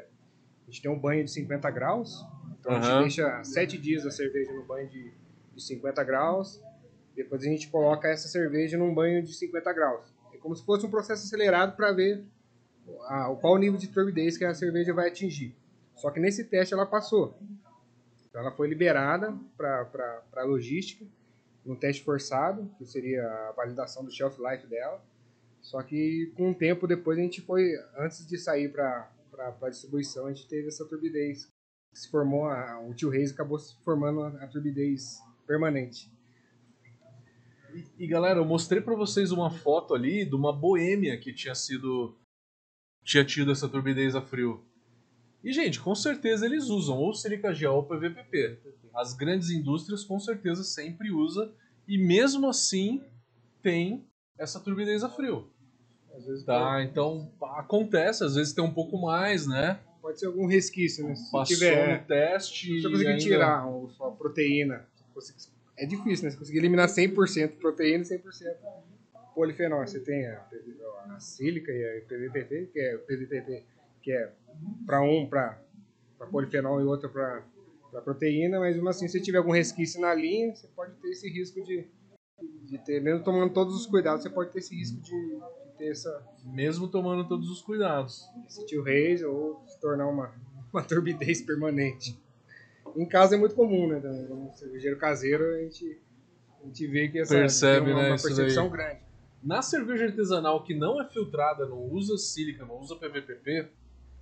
A 0.67 0.69
gente 0.71 0.81
tem 0.81 0.91
um 0.91 0.99
banho 0.99 1.23
de 1.23 1.31
50 1.31 1.69
graus, 1.71 2.25
então 2.59 2.73
a 2.73 2.77
Aham. 2.77 3.03
gente 3.03 3.15
deixa 3.17 3.43
7 3.43 3.77
dias 3.77 4.05
a 4.05 4.11
cerveja 4.11 4.51
no 4.51 4.65
banho 4.65 4.89
de, 4.89 5.13
de 5.55 5.63
50 5.63 6.03
graus, 6.03 6.61
depois 7.17 7.41
a 7.41 7.45
gente 7.45 7.67
coloca 7.69 8.07
essa 8.07 8.27
cerveja 8.27 8.77
num 8.77 8.93
banho 8.93 9.23
de 9.23 9.33
50 9.33 9.73
graus. 9.73 10.05
É 10.31 10.37
como 10.37 10.55
se 10.55 10.63
fosse 10.63 10.85
um 10.85 10.89
processo 10.89 11.25
acelerado 11.25 11.75
para 11.75 11.91
ver 11.91 12.23
a, 13.07 13.35
qual 13.41 13.57
nível 13.57 13.77
de 13.77 13.87
turbidez 13.87 14.37
que 14.37 14.45
a 14.45 14.53
cerveja 14.53 14.93
vai 14.93 15.07
atingir. 15.07 15.55
Só 15.95 16.11
que 16.11 16.19
nesse 16.19 16.43
teste 16.43 16.75
ela 16.75 16.85
passou. 16.85 17.35
Então 18.29 18.41
ela 18.41 18.51
foi 18.51 18.67
liberada 18.67 19.35
para 19.57 20.21
a 20.35 20.43
logística, 20.43 21.03
no 21.65 21.75
teste 21.75 22.03
forçado, 22.03 22.71
que 22.77 22.85
seria 22.85 23.23
a 23.23 23.51
validação 23.53 24.05
do 24.05 24.11
shelf 24.11 24.37
life 24.39 24.67
dela. 24.67 25.03
Só 25.59 25.81
que 25.81 26.31
com 26.37 26.51
o 26.51 26.55
tempo 26.55 26.85
depois 26.85 27.17
a 27.17 27.21
gente 27.21 27.41
foi, 27.41 27.73
antes 27.97 28.27
de 28.27 28.37
sair 28.37 28.71
para 28.71 29.09
a 29.61 29.69
distribuição, 29.69 30.27
a 30.27 30.29
gente 30.29 30.47
teve 30.47 30.67
essa 30.67 30.85
turbidez. 30.85 31.51
Se 31.93 32.11
formou, 32.11 32.45
a, 32.45 32.79
o 32.87 32.93
tio 32.93 33.09
Reis 33.09 33.31
acabou 33.31 33.57
se 33.57 33.75
formando 33.83 34.21
a, 34.21 34.27
a 34.43 34.47
turbidez 34.47 35.17
permanente. 35.47 36.15
E, 37.77 38.03
e, 38.03 38.07
galera, 38.07 38.39
eu 38.39 38.45
mostrei 38.45 38.81
pra 38.81 38.95
vocês 38.95 39.31
uma 39.31 39.51
foto 39.51 39.93
ali 39.93 40.25
de 40.25 40.35
uma 40.35 40.51
boêmia 40.51 41.17
que 41.17 41.33
tinha 41.33 41.53
sido. 41.55 42.15
tinha 43.03 43.23
tido 43.23 43.51
essa 43.51 43.69
turbidez 43.69 44.15
a 44.15 44.21
frio. 44.21 44.63
E, 45.43 45.53
gente, 45.53 45.79
com 45.79 45.93
certeza 45.93 46.45
eles 46.45 46.65
usam 46.65 46.97
ou 46.97 47.13
silica 47.13 47.53
gel 47.53 47.75
ou 47.75 47.83
PVPP. 47.83 48.59
As 48.93 49.13
grandes 49.13 49.49
indústrias 49.49 50.03
com 50.03 50.19
certeza 50.19 50.63
sempre 50.63 51.11
usam 51.11 51.53
e 51.87 51.97
mesmo 51.97 52.47
assim 52.49 53.01
tem 53.61 54.03
essa 54.37 54.59
turbidez 54.59 55.03
a 55.03 55.09
frio. 55.09 55.49
Às 56.15 56.25
vezes 56.25 56.43
Tá, 56.43 56.83
então 56.83 57.31
acontece, 57.55 58.23
às 58.23 58.35
vezes 58.35 58.53
tem 58.53 58.63
um 58.63 58.73
pouco 58.73 58.99
mais, 58.99 59.45
né? 59.45 59.79
pode 60.07 60.19
ser 60.19 60.27
algum 60.27 60.47
resquício, 60.47 61.05
né? 61.05 61.15
Se 61.15 61.29
Passou 61.31 61.55
tiver, 61.57 61.99
no 61.99 62.07
teste 62.07 62.65
se 62.65 62.81
você 62.81 62.87
e 62.87 62.91
conseguir 62.91 63.07
ainda... 63.09 63.21
tirar 63.21 63.67
a 63.67 64.11
proteína, 64.11 64.87
você- 65.13 65.33
é 65.77 65.85
difícil, 65.85 66.25
né? 66.25 66.31
Se 66.31 66.37
conseguir 66.37 66.57
eliminar 66.57 66.87
100% 66.87 67.57
proteína 67.57 68.03
e 68.03 68.07
100% 68.07 68.55
polifenol. 69.37 69.85
Você 69.85 69.99
tem 69.99 70.25
a, 70.25 70.43
a 71.11 71.19
sílica 71.19 71.71
e 71.71 71.99
a 71.99 72.01
PVPP, 72.01 72.69
que 72.73 72.79
é 72.79 72.95
o 72.95 72.99
PVPP, 72.99 73.63
que 74.01 74.11
é 74.11 74.31
para 74.85 75.01
um 75.01 75.27
para 75.29 75.59
polifenol 76.31 76.81
e 76.81 76.83
outro 76.83 77.09
para 77.09 77.43
proteína, 78.03 78.59
mas 78.59 78.75
mesmo 78.75 78.89
assim, 78.89 79.07
se 79.07 79.21
tiver 79.21 79.37
algum 79.37 79.51
resquício 79.51 80.01
na 80.01 80.13
linha, 80.13 80.55
você 80.55 80.67
pode 80.67 80.93
ter 80.95 81.09
esse 81.09 81.29
risco 81.29 81.61
de, 81.63 81.85
de 82.63 82.77
ter, 82.79 83.01
mesmo 83.01 83.23
tomando 83.23 83.53
todos 83.53 83.75
os 83.75 83.85
cuidados, 83.85 84.23
você 84.23 84.29
pode 84.29 84.51
ter 84.51 84.59
esse 84.59 84.75
risco 84.75 84.99
de, 85.01 85.11
de 85.11 85.77
ter 85.77 85.91
essa, 85.91 86.27
Mesmo 86.45 86.87
tomando 86.87 87.27
todos 87.27 87.49
os 87.49 87.61
cuidados. 87.61 88.27
esse 88.47 88.65
tio 88.65 88.81
reis 88.81 89.21
ou 89.21 89.63
se 89.67 89.79
tornar 89.79 90.07
uma, 90.07 90.33
uma 90.73 90.83
turbidez 90.83 91.41
permanente. 91.41 92.19
Em 92.97 93.05
casa 93.07 93.35
é 93.35 93.37
muito 93.37 93.53
comum, 93.55 93.87
né? 93.87 93.99
No 93.99 94.51
cervejeiro 94.53 94.97
caseiro 94.97 95.43
a 95.55 95.59
gente, 95.59 96.01
a 96.61 96.65
gente 96.65 96.87
vê 96.87 97.07
que 97.07 97.19
essa 97.19 97.35
Percebe, 97.35 97.85
tem 97.85 97.93
uma, 97.93 98.01
né, 98.03 98.09
uma 98.09 98.17
percepção 98.21 98.69
grande. 98.69 98.99
Na 99.43 99.61
cerveja 99.61 100.05
artesanal 100.05 100.63
que 100.63 100.73
não 100.73 100.99
é 101.01 101.07
filtrada, 101.07 101.65
não 101.67 101.79
usa 101.79 102.17
sílica, 102.17 102.65
não 102.65 102.79
usa 102.79 102.95
PVPP, 102.95 103.67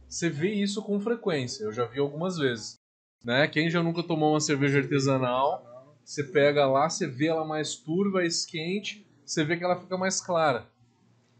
você 0.07 0.29
vê 0.29 0.49
isso 0.51 0.83
com 0.83 0.99
frequência. 0.99 1.63
Eu 1.63 1.71
já 1.71 1.85
vi 1.85 1.99
algumas 1.99 2.37
vezes. 2.37 2.75
Né? 3.23 3.47
Quem 3.47 3.69
já 3.69 3.81
nunca 3.81 4.03
tomou 4.03 4.33
uma 4.33 4.41
cerveja 4.41 4.79
artesanal, 4.79 5.95
você 6.03 6.23
pega 6.23 6.67
lá, 6.67 6.89
você 6.89 7.07
vê 7.07 7.27
ela 7.27 7.45
mais 7.45 7.75
turva, 7.75 8.19
mais 8.19 8.45
quente, 8.45 9.07
você 9.25 9.43
vê 9.43 9.57
que 9.57 9.63
ela 9.63 9.79
fica 9.79 9.97
mais 9.97 10.21
clara. 10.21 10.65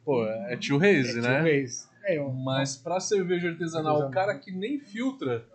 Pô, 0.04 0.26
é 0.26 0.56
tio 0.56 0.78
Reis, 0.78 1.10
É 1.10 1.14
tio 1.14 1.22
né? 1.22 1.42
reis. 1.42 1.90
É, 2.04 2.18
eu, 2.18 2.30
Mas 2.32 2.76
pra 2.78 3.00
cerveja 3.00 3.50
artesanal, 3.50 4.00
o 4.00 4.04
Artesanal. 4.04 4.12
cara 4.12 4.40
que 4.40 4.52
nem 4.52 4.80
filtra, 4.80 5.46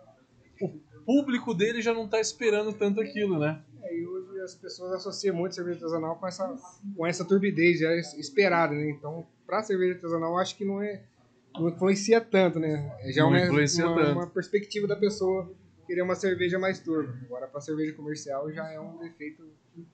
público 1.05 1.53
dele 1.53 1.81
já 1.81 1.93
não 1.93 2.07
tá 2.07 2.19
esperando 2.19 2.73
tanto 2.73 3.01
aquilo, 3.01 3.39
né? 3.39 3.61
É, 3.83 3.97
e 3.97 4.05
hoje 4.05 4.39
as 4.41 4.55
pessoas 4.55 4.93
associam 4.93 5.35
muito 5.35 5.55
cerveja 5.55 5.77
artesanal 5.77 6.15
com 6.15 6.27
essa, 6.27 6.55
com 6.95 7.05
essa 7.05 7.25
turbidez 7.25 7.79
já 7.79 7.95
esperada, 7.95 8.73
né? 8.73 8.89
Então, 8.89 9.25
pra 9.45 9.63
cerveja 9.63 9.95
artesanal, 9.95 10.37
acho 10.37 10.55
que 10.57 10.65
não 10.65 10.81
é 10.81 11.03
não 11.59 11.69
influencia 11.69 12.21
tanto, 12.21 12.59
né? 12.59 12.95
É 13.01 13.11
Já 13.11 13.23
Não 13.23 13.29
uma, 13.29 14.11
uma, 14.11 14.27
perspectiva 14.27 14.87
da 14.87 14.95
pessoa 14.95 15.51
querer 15.85 16.01
uma 16.01 16.15
cerveja 16.15 16.57
mais 16.57 16.79
turva. 16.79 17.13
Agora, 17.25 17.47
pra 17.47 17.59
cerveja 17.59 17.93
comercial, 17.93 18.51
já 18.51 18.71
é 18.71 18.79
um 18.79 18.97
defeito 18.97 19.43
que 19.75 19.85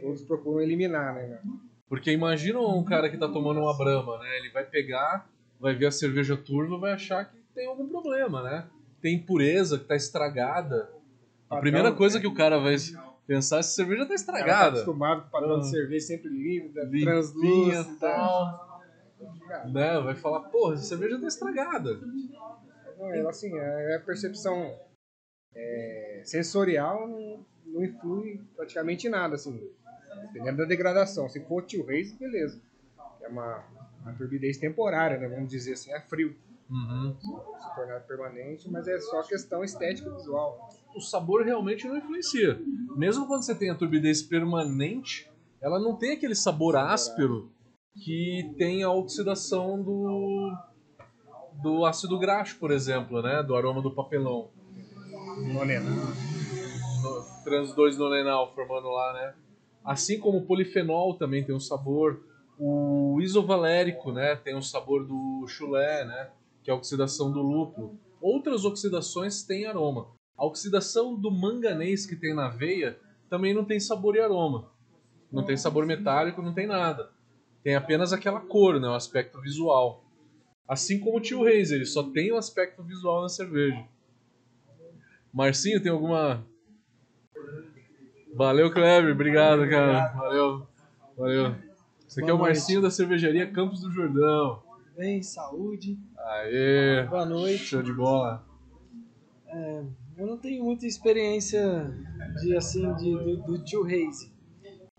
todos 0.00 0.22
procuram 0.22 0.60
eliminar, 0.60 1.14
né? 1.14 1.40
Porque 1.88 2.12
imagina 2.12 2.60
um 2.60 2.84
cara 2.84 3.10
que 3.10 3.18
tá 3.18 3.28
tomando 3.28 3.60
uma 3.60 3.76
brama, 3.76 4.18
né? 4.18 4.38
Ele 4.38 4.50
vai 4.50 4.64
pegar, 4.64 5.28
vai 5.58 5.74
ver 5.74 5.86
a 5.86 5.90
cerveja 5.90 6.36
turva, 6.36 6.78
vai 6.78 6.92
achar 6.92 7.24
que 7.24 7.36
tem 7.54 7.66
algum 7.66 7.88
problema, 7.88 8.42
né? 8.42 8.68
Tem 9.00 9.14
impureza, 9.16 9.78
que 9.78 9.84
tá 9.84 9.96
estragada. 9.96 10.90
A 11.48 11.56
primeira 11.56 11.92
coisa 11.92 12.16
né? 12.16 12.20
que 12.20 12.26
o 12.28 12.34
cara 12.34 12.58
vai 12.58 12.76
pensar 13.26 13.58
é 13.58 13.62
se 13.62 13.70
a 13.70 13.74
cerveja 13.74 14.02
tá 14.02 14.08
tá 14.08 14.14
estragada. 14.14 14.68
acostumado 14.80 15.22
com 15.22 15.28
o 15.28 15.30
padrão 15.30 15.56
Ah. 15.56 15.60
de 15.60 15.70
cerveja 15.70 16.06
sempre 16.06 16.28
Limpinha 16.28 17.04
translúcida. 17.04 17.96
tal. 17.98 18.80
Né? 19.72 20.00
Vai 20.00 20.14
falar, 20.14 20.40
porra, 20.50 20.74
essa 20.74 20.84
cerveja 20.84 21.20
tá 21.20 21.26
estragada. 21.26 22.00
Não, 22.98 23.28
assim, 23.28 23.56
é 23.56 23.96
a 23.96 24.00
percepção 24.00 24.78
é, 25.54 26.22
sensorial 26.24 27.08
não, 27.08 27.44
não 27.66 27.84
influi 27.84 28.40
praticamente 28.54 29.08
nada, 29.08 29.34
assim, 29.34 29.58
dependendo 30.22 30.58
da 30.58 30.64
degradação. 30.64 31.28
Se 31.28 31.40
for 31.40 31.62
tio 31.62 31.84
Reis, 31.86 32.12
beleza. 32.12 32.60
É 33.22 33.28
uma, 33.28 33.64
uma 34.02 34.12
turbidez 34.14 34.58
temporária, 34.58 35.18
né? 35.18 35.28
Vamos 35.28 35.48
dizer 35.50 35.72
assim, 35.74 35.92
é 35.92 36.00
frio, 36.00 36.36
Uhum. 36.70 37.16
se 37.20 37.74
tornar 37.74 38.00
permanente, 38.00 38.70
mas 38.70 38.86
é 38.86 38.98
só 39.00 39.22
questão 39.24 39.64
estética 39.64 40.08
visual. 40.14 40.68
o 40.94 41.00
sabor 41.00 41.44
realmente 41.44 41.86
não 41.88 41.96
influencia. 41.96 42.60
Mesmo 42.96 43.26
quando 43.26 43.42
você 43.44 43.54
tem 43.54 43.70
a 43.70 43.74
turbidez 43.74 44.22
permanente, 44.22 45.28
ela 45.60 45.80
não 45.80 45.96
tem 45.96 46.12
aquele 46.12 46.34
sabor 46.34 46.76
áspero 46.76 47.50
que 48.04 48.54
tem 48.56 48.82
a 48.84 48.90
oxidação 48.90 49.82
do 49.82 50.56
do 51.62 51.84
ácido 51.84 52.18
graxo, 52.18 52.56
por 52.58 52.70
exemplo, 52.70 53.20
né, 53.20 53.42
do 53.42 53.54
aroma 53.54 53.82
do 53.82 53.90
papelão, 53.90 54.48
Nonena. 55.52 55.90
no 55.90 57.44
trans 57.44 57.74
2 57.74 57.98
nonenal 57.98 58.54
formando 58.54 58.88
lá, 58.88 59.12
né? 59.12 59.34
Assim 59.84 60.18
como 60.18 60.38
o 60.38 60.46
polifenol 60.46 61.14
também 61.18 61.44
tem 61.44 61.54
um 61.54 61.60
sabor, 61.60 62.20
o 62.58 63.18
isovalérico, 63.20 64.12
né, 64.12 64.36
tem 64.36 64.54
um 64.56 64.62
sabor 64.62 65.06
do 65.06 65.44
chulé, 65.48 66.04
né, 66.04 66.30
que 66.62 66.70
é 66.70 66.74
a 66.74 66.76
oxidação 66.76 67.32
do 67.32 67.40
lúpulo. 67.40 67.98
Outras 68.20 68.64
oxidações 68.64 69.42
têm 69.42 69.66
aroma. 69.66 70.08
A 70.36 70.44
oxidação 70.44 71.14
do 71.14 71.30
manganês 71.30 72.06
que 72.06 72.16
tem 72.16 72.34
na 72.34 72.46
aveia 72.46 72.98
também 73.28 73.54
não 73.54 73.64
tem 73.64 73.78
sabor 73.78 74.16
e 74.16 74.20
aroma. 74.20 74.70
Não 75.30 75.44
tem 75.44 75.56
sabor 75.56 75.86
metálico, 75.86 76.42
não 76.42 76.52
tem 76.52 76.66
nada. 76.66 77.10
Tem 77.62 77.74
apenas 77.76 78.12
aquela 78.12 78.40
cor, 78.40 78.80
né, 78.80 78.88
o 78.88 78.94
aspecto 78.94 79.40
visual. 79.40 80.04
Assim 80.66 80.98
como 80.98 81.18
o 81.18 81.20
tio 81.20 81.44
Reis, 81.44 81.70
ele 81.70 81.84
só 81.84 82.02
tem 82.02 82.32
o 82.32 82.36
aspecto 82.36 82.82
visual 82.82 83.22
na 83.22 83.28
cerveja. 83.28 83.84
Marcinho, 85.32 85.82
tem 85.82 85.92
alguma. 85.92 86.44
Valeu, 88.34 88.72
Kleber. 88.72 89.12
Obrigado, 89.12 89.68
cara. 89.68 90.08
Valeu. 90.12 90.66
Valeu. 91.16 91.54
Esse 92.06 92.20
aqui 92.20 92.30
é 92.30 92.34
o. 92.34 92.38
Marcinho 92.38 92.80
da 92.80 92.90
cervejaria 92.90 93.50
Campos 93.50 93.80
do 93.80 93.90
Jordão. 93.90 94.62
Bem, 94.96 95.22
saúde. 95.22 95.98
Aê. 96.26 97.06
Boa 97.08 97.24
noite. 97.24 97.58
Show 97.58 97.82
de 97.82 97.92
bola. 97.92 98.44
Eu 100.16 100.26
não 100.26 100.36
tenho 100.36 100.62
muita 100.62 100.86
experiência 100.86 101.62
de 102.40 102.54
assim 102.54 102.92
de, 102.96 103.12
do, 103.16 103.36
do 103.38 103.64
tio 103.64 103.82
Reis. 103.82 104.30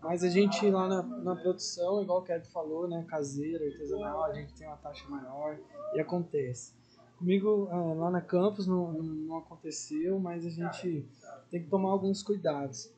Mas 0.00 0.24
a 0.24 0.28
gente 0.28 0.68
lá 0.68 0.88
na, 0.88 1.02
na 1.02 1.36
produção, 1.36 2.02
igual 2.02 2.20
o 2.20 2.24
Kevin 2.24 2.44
falou, 2.46 2.88
né, 2.88 3.04
caseiro, 3.08 3.64
artesanal, 3.64 4.24
a 4.24 4.34
gente 4.34 4.52
tem 4.54 4.66
uma 4.66 4.76
taxa 4.76 5.08
maior 5.08 5.56
e 5.94 6.00
acontece. 6.00 6.74
Comigo 7.16 7.68
ah, 7.70 7.94
lá 7.94 8.10
na 8.10 8.20
campus 8.20 8.66
não, 8.66 8.92
não, 8.92 9.02
não 9.02 9.38
aconteceu, 9.38 10.18
mas 10.18 10.44
a 10.44 10.50
gente 10.50 11.06
tem 11.50 11.62
que 11.62 11.70
tomar 11.70 11.90
alguns 11.90 12.20
cuidados. 12.20 12.92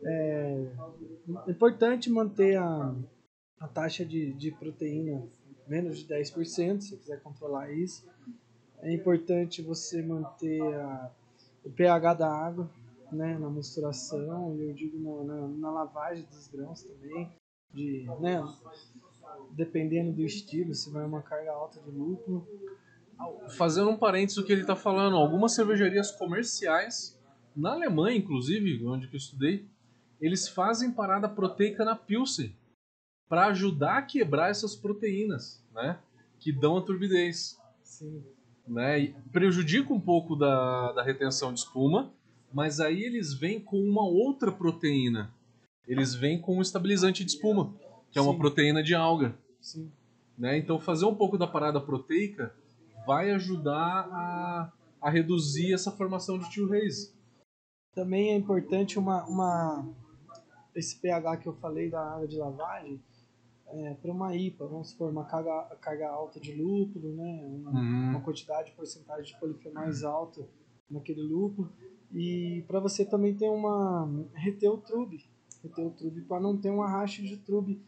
É 0.00 0.70
importante 1.48 2.08
manter 2.08 2.56
a, 2.56 2.94
a 3.58 3.66
taxa 3.66 4.04
de, 4.04 4.32
de 4.34 4.52
proteína 4.52 5.26
menos 5.68 5.98
de 5.98 6.06
10%, 6.06 6.80
se 6.80 6.90
você 6.90 6.96
quiser 6.96 7.20
controlar 7.20 7.70
isso. 7.70 8.06
É 8.80 8.92
importante 8.92 9.60
você 9.60 10.02
manter 10.02 10.62
a, 10.62 11.10
o 11.64 11.70
pH 11.70 12.14
da 12.14 12.30
água 12.30 12.70
né, 13.12 13.38
na 13.38 13.50
misturação, 13.50 14.56
e 14.56 14.68
eu 14.68 14.72
digo 14.72 15.24
na, 15.24 15.48
na, 15.48 15.70
lavagem 15.70 16.24
dos 16.26 16.48
grãos 16.48 16.82
também, 16.82 17.28
de, 17.72 18.06
né, 18.20 18.42
dependendo 19.52 20.12
do 20.12 20.22
estilo, 20.22 20.74
se 20.74 20.90
vai 20.90 21.04
uma 21.04 21.22
carga 21.22 21.52
alta 21.52 21.80
de 21.80 21.90
lúpulo. 21.90 22.46
Fazendo 23.56 23.90
um 23.90 23.96
parênteses 23.96 24.36
do 24.36 24.44
que 24.44 24.52
ele 24.52 24.60
está 24.60 24.76
falando, 24.76 25.16
algumas 25.16 25.52
cervejarias 25.52 26.12
comerciais, 26.12 27.18
na 27.56 27.72
Alemanha 27.72 28.16
inclusive, 28.16 28.86
onde 28.86 29.06
eu 29.06 29.16
estudei, 29.16 29.66
eles 30.20 30.48
fazem 30.48 30.92
parada 30.92 31.28
proteica 31.28 31.84
na 31.84 31.96
Pilsen 31.96 32.54
para 33.28 33.46
ajudar 33.46 33.98
a 33.98 34.02
quebrar 34.02 34.50
essas 34.50 34.74
proteínas, 34.74 35.62
né? 35.74 35.98
Que 36.38 36.52
dão 36.52 36.76
a 36.76 36.82
turbidez. 36.82 37.58
Sim, 37.82 38.22
né? 38.68 39.00
E 39.00 39.08
prejudica 39.32 39.92
um 39.92 40.00
pouco 40.00 40.36
da, 40.36 40.92
da 40.92 41.02
retenção 41.02 41.52
de 41.52 41.60
espuma, 41.60 42.12
mas 42.52 42.80
aí 42.80 43.02
eles 43.02 43.34
vêm 43.34 43.60
com 43.60 43.78
uma 43.78 44.06
outra 44.06 44.52
proteína. 44.52 45.32
Eles 45.86 46.14
vêm 46.14 46.40
com 46.40 46.58
um 46.58 46.62
estabilizante 46.62 47.24
de 47.24 47.30
espuma, 47.30 47.74
que 48.10 48.18
é 48.18 48.22
uma 48.22 48.32
Sim. 48.32 48.38
proteína 48.38 48.82
de 48.82 48.94
alga. 48.94 49.36
sim. 49.60 49.90
Né? 50.36 50.56
Então 50.58 50.78
fazer 50.78 51.04
um 51.04 51.14
pouco 51.14 51.36
da 51.36 51.46
parada 51.46 51.80
proteica 51.80 52.54
vai 53.06 53.32
ajudar 53.32 54.08
a, 54.12 54.72
a 55.00 55.10
reduzir 55.10 55.72
essa 55.72 55.90
formação 55.90 56.38
de 56.38 56.48
tio 56.50 56.68
Reis. 56.68 57.12
Também 57.94 58.30
é 58.30 58.36
importante 58.36 58.98
uma, 58.98 59.24
uma 59.26 59.88
esse 60.76 61.00
pH 61.00 61.38
que 61.38 61.48
eu 61.48 61.54
falei 61.54 61.90
da 61.90 62.00
água 62.00 62.28
de 62.28 62.36
lavagem 62.36 63.02
é, 63.70 63.94
para 63.94 64.10
uma 64.10 64.34
IPA, 64.34 64.66
vamos 64.66 64.90
supor, 64.90 65.10
uma 65.10 65.24
carga, 65.24 65.76
carga 65.80 66.08
alta 66.08 66.40
de 66.40 66.52
lúpulo, 66.52 67.12
né? 67.14 67.42
uma, 67.44 67.70
Uhum. 67.70 68.10
uma 68.10 68.20
quantidade, 68.20 68.72
porcentagem 68.72 69.32
de 69.32 69.38
polifenóis 69.40 70.04
alta 70.04 70.46
naquele 70.90 71.22
lúpulo. 71.22 71.70
E 72.12 72.64
para 72.66 72.80
você 72.80 73.04
também 73.04 73.34
ter 73.34 73.48
uma. 73.48 74.08
reter 74.34 74.70
o 74.70 74.78
trube. 74.78 75.24
Reter 75.62 75.86
o 75.86 75.90
trube 75.90 76.22
para 76.22 76.40
não 76.40 76.56
ter 76.56 76.70
um 76.70 76.82
arraste 76.82 77.22
de 77.22 77.36
trube 77.36 77.82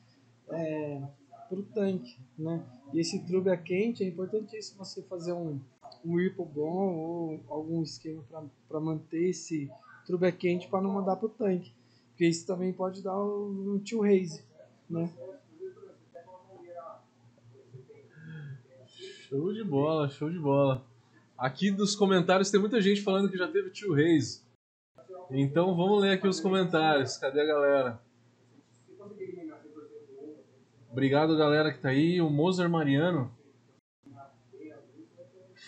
é, 0.50 1.02
para 1.48 1.58
o 1.58 1.62
tanque. 1.62 2.18
Né? 2.38 2.62
E 2.92 3.00
esse 3.00 3.24
trube 3.24 3.48
é 3.48 3.56
quente, 3.56 4.04
é 4.04 4.08
importantíssimo 4.08 4.84
você 4.84 5.02
fazer 5.02 5.32
um, 5.32 5.58
um 6.04 6.14
whirlpool 6.14 6.46
bom 6.46 6.94
ou 6.96 7.40
algum 7.48 7.82
esquema 7.82 8.22
para 8.68 8.80
manter 8.80 9.30
esse 9.30 9.70
trube 10.04 10.26
é 10.26 10.32
quente 10.32 10.68
para 10.68 10.82
não 10.82 10.92
mandar 10.92 11.16
para 11.16 11.26
o 11.26 11.30
tanque. 11.30 11.72
Porque 12.10 12.26
isso 12.26 12.46
também 12.46 12.72
pode 12.72 13.02
dar 13.02 13.16
um, 13.18 13.74
um 13.74 13.78
tio 13.78 14.02
raise. 14.02 14.42
Né? 14.88 15.08
Show 19.30 19.52
de 19.52 19.62
bola, 19.62 20.08
show 20.08 20.28
de 20.28 20.40
bola. 20.40 20.84
Aqui 21.38 21.70
dos 21.70 21.94
comentários 21.94 22.50
tem 22.50 22.58
muita 22.58 22.80
gente 22.80 23.00
falando 23.00 23.30
que 23.30 23.38
já 23.38 23.46
teve 23.46 23.70
tio 23.70 23.94
Reis. 23.94 24.44
Então 25.30 25.76
vamos 25.76 26.02
ler 26.02 26.14
aqui 26.14 26.26
os 26.26 26.40
comentários. 26.40 27.16
Cadê 27.16 27.42
a 27.42 27.46
galera? 27.46 28.02
Obrigado, 30.90 31.38
galera 31.38 31.72
que 31.72 31.78
tá 31.78 31.90
aí. 31.90 32.20
O 32.20 32.28
Mozart 32.28 32.68
Mariano 32.68 33.32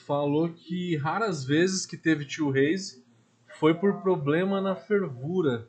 falou 0.07 0.53
que 0.53 0.96
raras 0.96 1.44
vezes 1.44 1.87
que 1.87 1.96
teve 1.96 2.27
tio 2.27 2.51
Reis 2.51 3.01
foi 3.61 3.75
por 3.75 4.03
problema 4.03 4.61
na 4.61 4.75
fervura. 4.75 5.68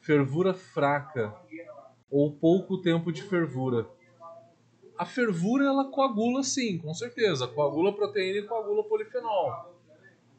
Fervura 0.00 0.54
fraca. 0.54 1.34
Ou 2.08 2.32
pouco 2.32 2.80
tempo 2.80 3.10
de 3.10 3.24
fervura 3.24 3.97
a 4.98 5.06
fervura 5.06 5.64
ela 5.64 5.84
coagula 5.84 6.42
sim, 6.42 6.76
com 6.78 6.92
certeza. 6.92 7.46
Coagula 7.46 7.92
proteína 7.92 8.38
e 8.38 8.42
coagula 8.42 8.82
polifenol. 8.82 9.76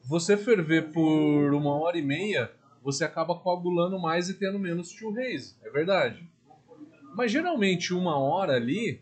Você 0.03 0.35
ferver 0.35 0.91
por 0.91 1.53
uma 1.53 1.79
hora 1.79 1.97
e 1.97 2.01
meia, 2.01 2.51
você 2.83 3.05
acaba 3.05 3.35
coagulando 3.35 3.97
mais 3.97 4.27
e 4.29 4.33
tendo 4.33 4.59
menos 4.59 4.89
tio 4.91 5.11
Reis, 5.11 5.57
é 5.63 5.69
verdade. 5.69 6.29
Mas 7.15 7.31
geralmente 7.31 7.93
uma 7.93 8.17
hora 8.17 8.53
ali 8.53 9.01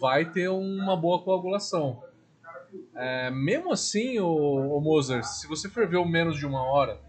vai 0.00 0.30
ter 0.30 0.48
uma 0.48 0.96
boa 0.96 1.22
coagulação. 1.22 2.02
É, 2.94 3.30
mesmo 3.30 3.72
assim, 3.72 4.20
o, 4.20 4.76
o 4.76 4.80
Mozart, 4.80 5.24
se 5.24 5.48
você 5.48 5.68
ferveu 5.68 6.04
menos 6.06 6.36
de 6.36 6.46
uma 6.46 6.62
hora, 6.62 7.00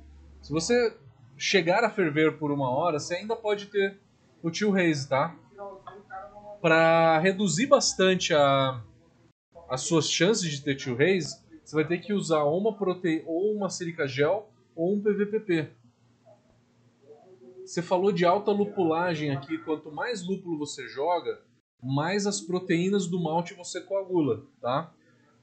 se 0.42 0.52
você 0.52 0.96
chegar 1.38 1.84
a 1.84 1.90
ferver 1.90 2.38
por 2.38 2.52
uma 2.52 2.70
hora, 2.70 3.00
você 3.00 3.16
ainda 3.16 3.36
pode 3.36 3.68
ter 3.68 4.00
o 4.42 4.50
tio 4.50 4.72
Reis, 4.72 5.06
tá? 5.06 5.36
Para 6.62 7.18
reduzir 7.20 7.66
bastante 7.66 8.34
a, 8.34 8.82
as 9.70 9.82
suas 9.82 10.10
chances 10.10 10.50
de 10.50 10.62
ter 10.62 10.76
tio 10.76 10.96
Reis, 10.96 11.44
você 11.64 11.76
vai 11.76 11.88
ter 11.88 11.98
que 12.00 12.14
usar 12.14 12.44
ou 12.44 12.58
uma 12.58 12.78
prote... 12.78 13.24
ou 13.26 13.56
uma 13.56 13.70
silica 13.70 14.08
gel 14.08 14.50
ou 14.76 14.94
um 14.94 15.02
PVPP. 15.02 15.70
Você 17.66 17.82
falou 17.82 18.12
de 18.12 18.26
alta 18.26 18.52
lupulagem 18.52 19.32
aqui, 19.32 19.58
quanto 19.58 19.92
mais 19.92 20.26
lúpulo 20.26 20.58
você 20.58 20.88
joga, 20.88 21.42
mais 21.82 22.28
as 22.28 22.42
proteínas 22.42 23.08
do 23.08 23.20
malte 23.20 23.54
você 23.54 23.82
coagula, 23.82 24.46
tá? 24.60 24.94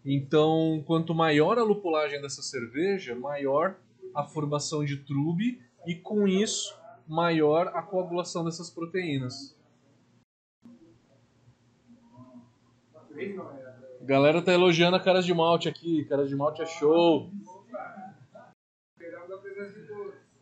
Então, 0.04 0.82
quanto 0.86 1.14
maior 1.14 1.58
a 1.58 1.62
lupulagem 1.62 2.20
dessa 2.20 2.42
cerveja, 2.42 3.14
maior 3.14 3.76
a 4.14 4.24
formação 4.24 4.84
de 4.84 4.98
trube 4.98 5.60
e 5.86 5.94
com 5.94 6.28
isso 6.28 6.76
maior 7.06 7.68
a 7.68 7.82
coagulação 7.82 8.44
dessas 8.44 8.70
proteínas. 8.70 9.57
A 14.00 14.04
galera 14.04 14.40
tá 14.40 14.52
elogiando 14.52 14.96
a 14.96 15.00
caras 15.00 15.24
de 15.24 15.34
malte 15.34 15.68
aqui, 15.68 16.04
caras 16.04 16.28
de 16.28 16.36
malte 16.36 16.62
é 16.62 16.66
show. 16.66 17.30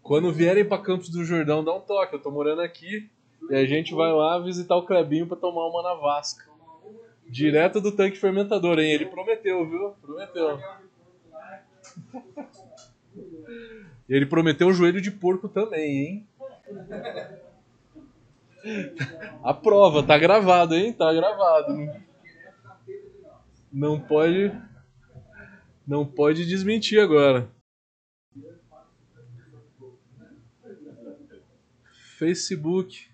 Quando 0.03 0.33
vierem 0.33 0.65
para 0.65 0.83
Campos 0.83 1.09
do 1.09 1.25
Jordão, 1.25 1.65
dá 1.65 1.73
um 1.73 1.81
toque, 1.81 2.15
eu 2.15 2.23
tô 2.23 2.31
morando 2.31 2.61
aqui 2.61 3.11
e 3.51 3.55
a 3.55 3.65
gente 3.65 3.95
vai 3.95 4.13
lá 4.13 4.39
visitar 4.39 4.77
o 4.77 4.85
Clebinho 4.85 5.27
para 5.27 5.37
tomar 5.37 5.67
uma 5.67 5.83
na 5.83 5.95
Vasca. 5.95 6.45
Direto 7.29 7.81
do 7.81 7.91
tanque 7.91 8.17
fermentador, 8.17 8.79
hein? 8.79 8.93
Ele 8.93 9.07
prometeu, 9.07 9.69
viu? 9.69 9.95
Prometeu. 10.01 10.61
Ele 14.09 14.27
prometeu 14.27 14.69
um 14.69 14.73
joelho 14.73 15.01
de 15.01 15.11
porco 15.11 15.49
também, 15.49 15.99
hein? 15.99 16.27
A 19.43 19.55
prova, 19.55 20.03
tá 20.03 20.17
gravado, 20.19 20.75
hein? 20.75 20.93
Tá 20.93 21.13
gravado. 21.13 22.06
Não 23.77 24.01
pode. 24.01 24.51
Não 25.87 26.07
pode 26.07 26.47
desmentir 26.47 26.99
agora. 26.99 27.47
Facebook. 32.17 33.11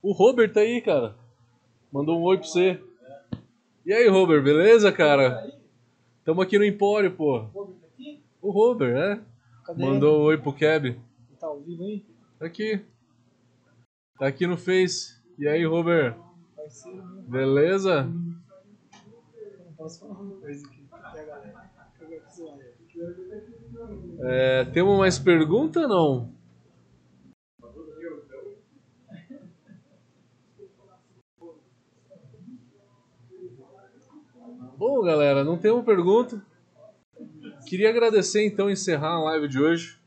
O 0.00 0.12
Robert 0.12 0.50
tá 0.50 0.60
aí, 0.60 0.80
cara. 0.80 1.14
Mandou 1.92 2.18
um 2.18 2.22
oi 2.22 2.38
pra 2.38 2.46
você. 2.46 2.82
E 3.84 3.92
aí, 3.92 4.08
Robert, 4.08 4.42
beleza, 4.42 4.90
cara? 4.90 5.46
Tamo 6.24 6.40
aqui 6.40 6.56
no 6.56 6.64
Empório, 6.64 7.14
pô. 7.14 7.44
O 8.40 8.50
Robert, 8.50 8.96
é? 8.96 9.22
Cadê 9.66 9.84
Mandou 9.84 10.22
um 10.22 10.24
oi 10.24 10.38
pro 10.38 10.54
Keb. 10.54 10.98
Tá 11.38 11.48
ao 11.48 11.60
vivo 11.60 11.84
aí? 11.84 12.02
Tá 12.38 12.46
aqui. 12.46 12.80
Tá 14.18 14.26
aqui 14.26 14.46
no 14.46 14.56
Face. 14.56 15.22
E 15.38 15.46
aí, 15.46 15.66
Robert? 15.66 16.16
Meu. 16.16 17.28
Beleza? 17.28 18.10
Posso 19.84 20.00
falar 20.00 20.18
uma 20.18 20.40
coisa 20.40 20.66
aqui. 20.66 20.82
Porque 20.88 21.18
a 21.18 21.24
galera. 21.26 21.70
É, 24.20 24.64
temos 24.64 24.96
mais 24.96 25.18
pergunta 25.18 25.80
ou 25.80 25.88
não? 25.88 26.32
Bom, 34.78 35.02
galera, 35.02 35.44
não 35.44 35.58
temos 35.58 35.84
pergunta. 35.84 36.42
Queria 37.68 37.90
agradecer 37.90 38.42
então 38.46 38.70
encerrar 38.70 39.16
a 39.16 39.22
live 39.24 39.48
de 39.48 39.60
hoje. 39.60 40.00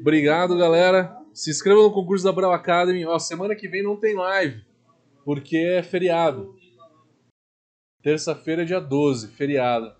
Obrigado, 0.00 0.58
galera. 0.58 1.16
Se 1.32 1.52
inscreva 1.52 1.82
no 1.82 1.92
concurso 1.92 2.24
da 2.24 2.32
Brau 2.32 2.50
Academy. 2.50 3.06
Ó, 3.06 3.16
semana 3.20 3.54
que 3.54 3.68
vem 3.68 3.84
não 3.84 3.94
tem 3.94 4.16
live, 4.16 4.64
porque 5.24 5.56
é 5.56 5.84
feriado. 5.84 6.55
Terça-feira, 8.06 8.64
dia 8.64 8.80
12, 8.80 9.26
feriado. 9.32 9.92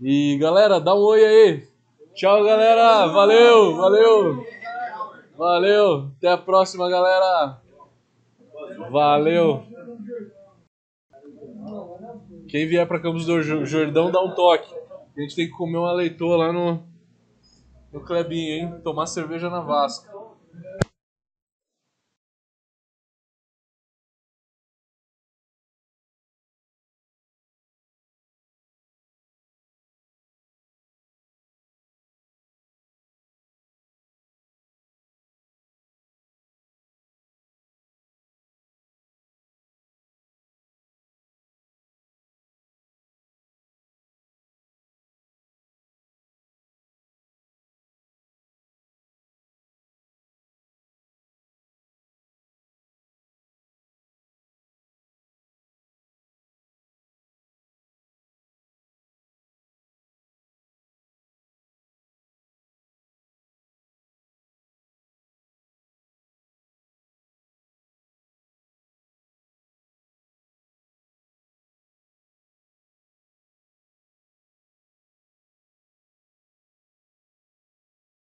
E 0.00 0.38
galera, 0.40 0.78
dá 0.80 0.94
um 0.94 1.00
oi 1.00 1.24
aí. 1.24 1.68
Tchau, 2.14 2.44
galera. 2.44 3.08
Valeu, 3.08 3.76
valeu. 3.76 4.46
Valeu. 5.36 6.12
Até 6.16 6.28
a 6.30 6.38
próxima, 6.38 6.88
galera. 6.88 7.60
Valeu. 8.88 9.64
Quem 12.48 12.68
vier 12.68 12.86
para 12.86 13.00
Campos 13.00 13.26
do 13.26 13.42
Jor- 13.42 13.64
Jordão, 13.64 14.12
dá 14.12 14.22
um 14.22 14.32
toque. 14.32 14.72
A 15.16 15.20
gente 15.22 15.34
tem 15.34 15.46
que 15.46 15.52
comer 15.52 15.76
uma 15.76 15.92
leitoa 15.92 16.36
lá 16.36 16.52
no, 16.52 16.84
no 17.92 18.00
Clebinho, 18.04 18.54
hein? 18.54 18.80
Tomar 18.84 19.06
cerveja 19.06 19.50
na 19.50 19.58
Vasca. 19.58 20.08